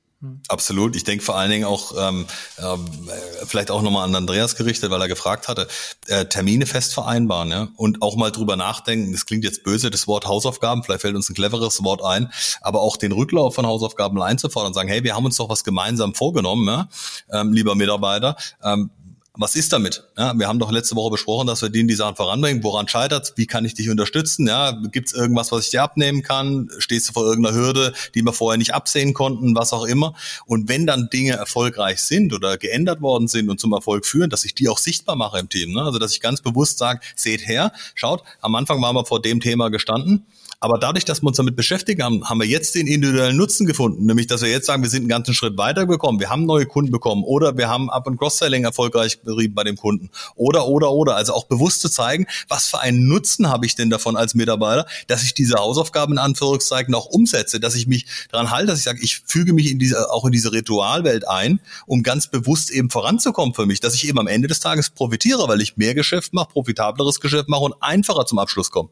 [0.48, 0.96] Absolut.
[0.96, 5.00] Ich denke vor allen Dingen auch, ähm, äh, vielleicht auch nochmal an Andreas gerichtet, weil
[5.00, 5.68] er gefragt hatte,
[6.06, 7.68] äh, Termine fest vereinbaren ja?
[7.76, 9.12] und auch mal drüber nachdenken.
[9.12, 12.80] Das klingt jetzt böse, das Wort Hausaufgaben, vielleicht fällt uns ein cleveres Wort ein, aber
[12.80, 16.14] auch den Rücklauf von Hausaufgaben einzufordern und sagen, hey, wir haben uns doch was gemeinsam
[16.14, 16.88] vorgenommen, ja?
[17.30, 18.36] ähm, lieber Mitarbeiter.
[18.62, 18.90] Ähm,
[19.36, 20.04] was ist damit?
[20.16, 22.62] Ja, wir haben doch letzte Woche besprochen, dass wir denen die Sachen voranbringen.
[22.62, 24.46] Woran scheitert Wie kann ich dich unterstützen?
[24.46, 26.70] Ja, Gibt es irgendwas, was ich dir abnehmen kann?
[26.78, 29.56] Stehst du vor irgendeiner Hürde, die wir vorher nicht absehen konnten?
[29.56, 30.14] Was auch immer.
[30.46, 34.44] Und wenn dann Dinge erfolgreich sind oder geändert worden sind und zum Erfolg führen, dass
[34.44, 35.72] ich die auch sichtbar mache im Team.
[35.72, 35.82] Ne?
[35.82, 39.40] Also dass ich ganz bewusst sage, seht her, schaut, am Anfang waren wir vor dem
[39.40, 40.26] Thema gestanden
[40.64, 44.06] aber dadurch, dass wir uns damit beschäftigt haben, haben wir jetzt den individuellen Nutzen gefunden.
[44.06, 46.20] Nämlich, dass wir jetzt sagen, wir sind einen ganzen Schritt weiter gekommen.
[46.20, 49.76] Wir haben neue Kunden bekommen oder wir haben Up- und Cross-Selling erfolgreich betrieben bei dem
[49.76, 50.08] Kunden.
[50.36, 51.16] Oder, oder, oder.
[51.16, 54.86] Also auch bewusst zu zeigen, was für einen Nutzen habe ich denn davon als Mitarbeiter,
[55.06, 58.84] dass ich diese Hausaufgaben in Anführungszeichen auch umsetze, dass ich mich daran halte, dass ich
[58.84, 62.88] sage, ich füge mich in diese, auch in diese Ritualwelt ein, um ganz bewusst eben
[62.88, 66.32] voranzukommen für mich, dass ich eben am Ende des Tages profitiere, weil ich mehr Geschäft
[66.32, 68.88] mache, profitableres Geschäft mache und einfacher zum Abschluss komme.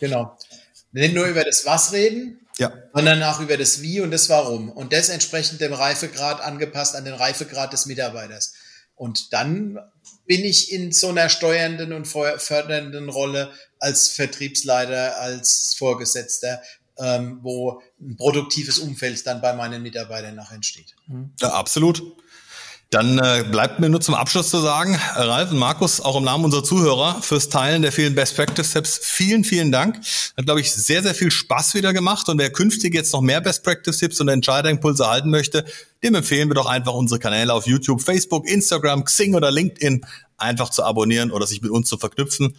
[0.00, 0.36] Genau.
[0.92, 2.72] Nicht nur über das Was reden, ja.
[2.92, 4.70] sondern auch über das Wie und das Warum.
[4.70, 8.54] Und das entsprechend dem Reifegrad angepasst an den Reifegrad des Mitarbeiters.
[8.94, 9.78] Und dann
[10.26, 16.62] bin ich in so einer steuernden und fördernden Rolle als Vertriebsleiter, als Vorgesetzter,
[16.98, 20.94] ähm, wo ein produktives Umfeld dann bei meinen Mitarbeitern nach entsteht.
[21.40, 22.02] Ja, absolut.
[22.94, 26.22] Dann äh, bleibt mir nur zum Abschluss zu sagen, äh, Ralf und Markus, auch im
[26.22, 29.00] Namen unserer Zuhörer, fürs Teilen der vielen Best Practice Tipps.
[29.02, 29.96] Vielen, vielen Dank.
[30.36, 32.28] Hat, glaube ich, sehr, sehr viel Spaß wieder gemacht.
[32.28, 35.64] Und wer künftig jetzt noch mehr Best Practice Tipps und Entscheiderimpulse halten möchte,
[36.04, 40.70] dem empfehlen wir doch einfach unsere Kanäle auf YouTube, Facebook, Instagram, Xing oder LinkedIn einfach
[40.70, 42.54] zu abonnieren oder sich mit uns zu verknüpfen.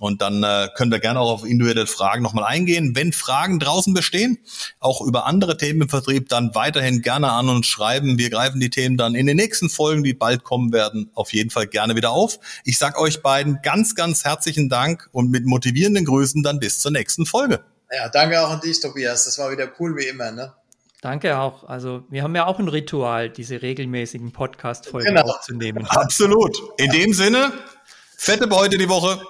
[0.00, 2.96] Und dann äh, können wir gerne auch auf individuelle Fragen nochmal eingehen.
[2.96, 4.38] Wenn Fragen draußen bestehen,
[4.80, 8.18] auch über andere Themen im Vertrieb, dann weiterhin gerne an uns schreiben.
[8.18, 11.50] Wir greifen die Themen dann in den nächsten Folgen, die bald kommen werden, auf jeden
[11.50, 12.40] Fall gerne wieder auf.
[12.64, 16.90] Ich sage euch beiden ganz, ganz herzlichen Dank und mit motivierenden Grüßen dann bis zur
[16.90, 17.64] nächsten Folge.
[17.92, 19.26] Ja, danke auch an dich, Tobias.
[19.26, 20.32] Das war wieder cool wie immer.
[20.32, 20.52] Ne?
[21.00, 21.64] Danke auch.
[21.64, 25.22] Also wir haben ja auch ein Ritual, diese regelmäßigen Podcast-Folgen genau.
[25.22, 25.86] aufzunehmen.
[25.86, 26.56] Absolut.
[26.78, 27.52] In dem Sinne,
[28.16, 29.20] fette Beute die Woche.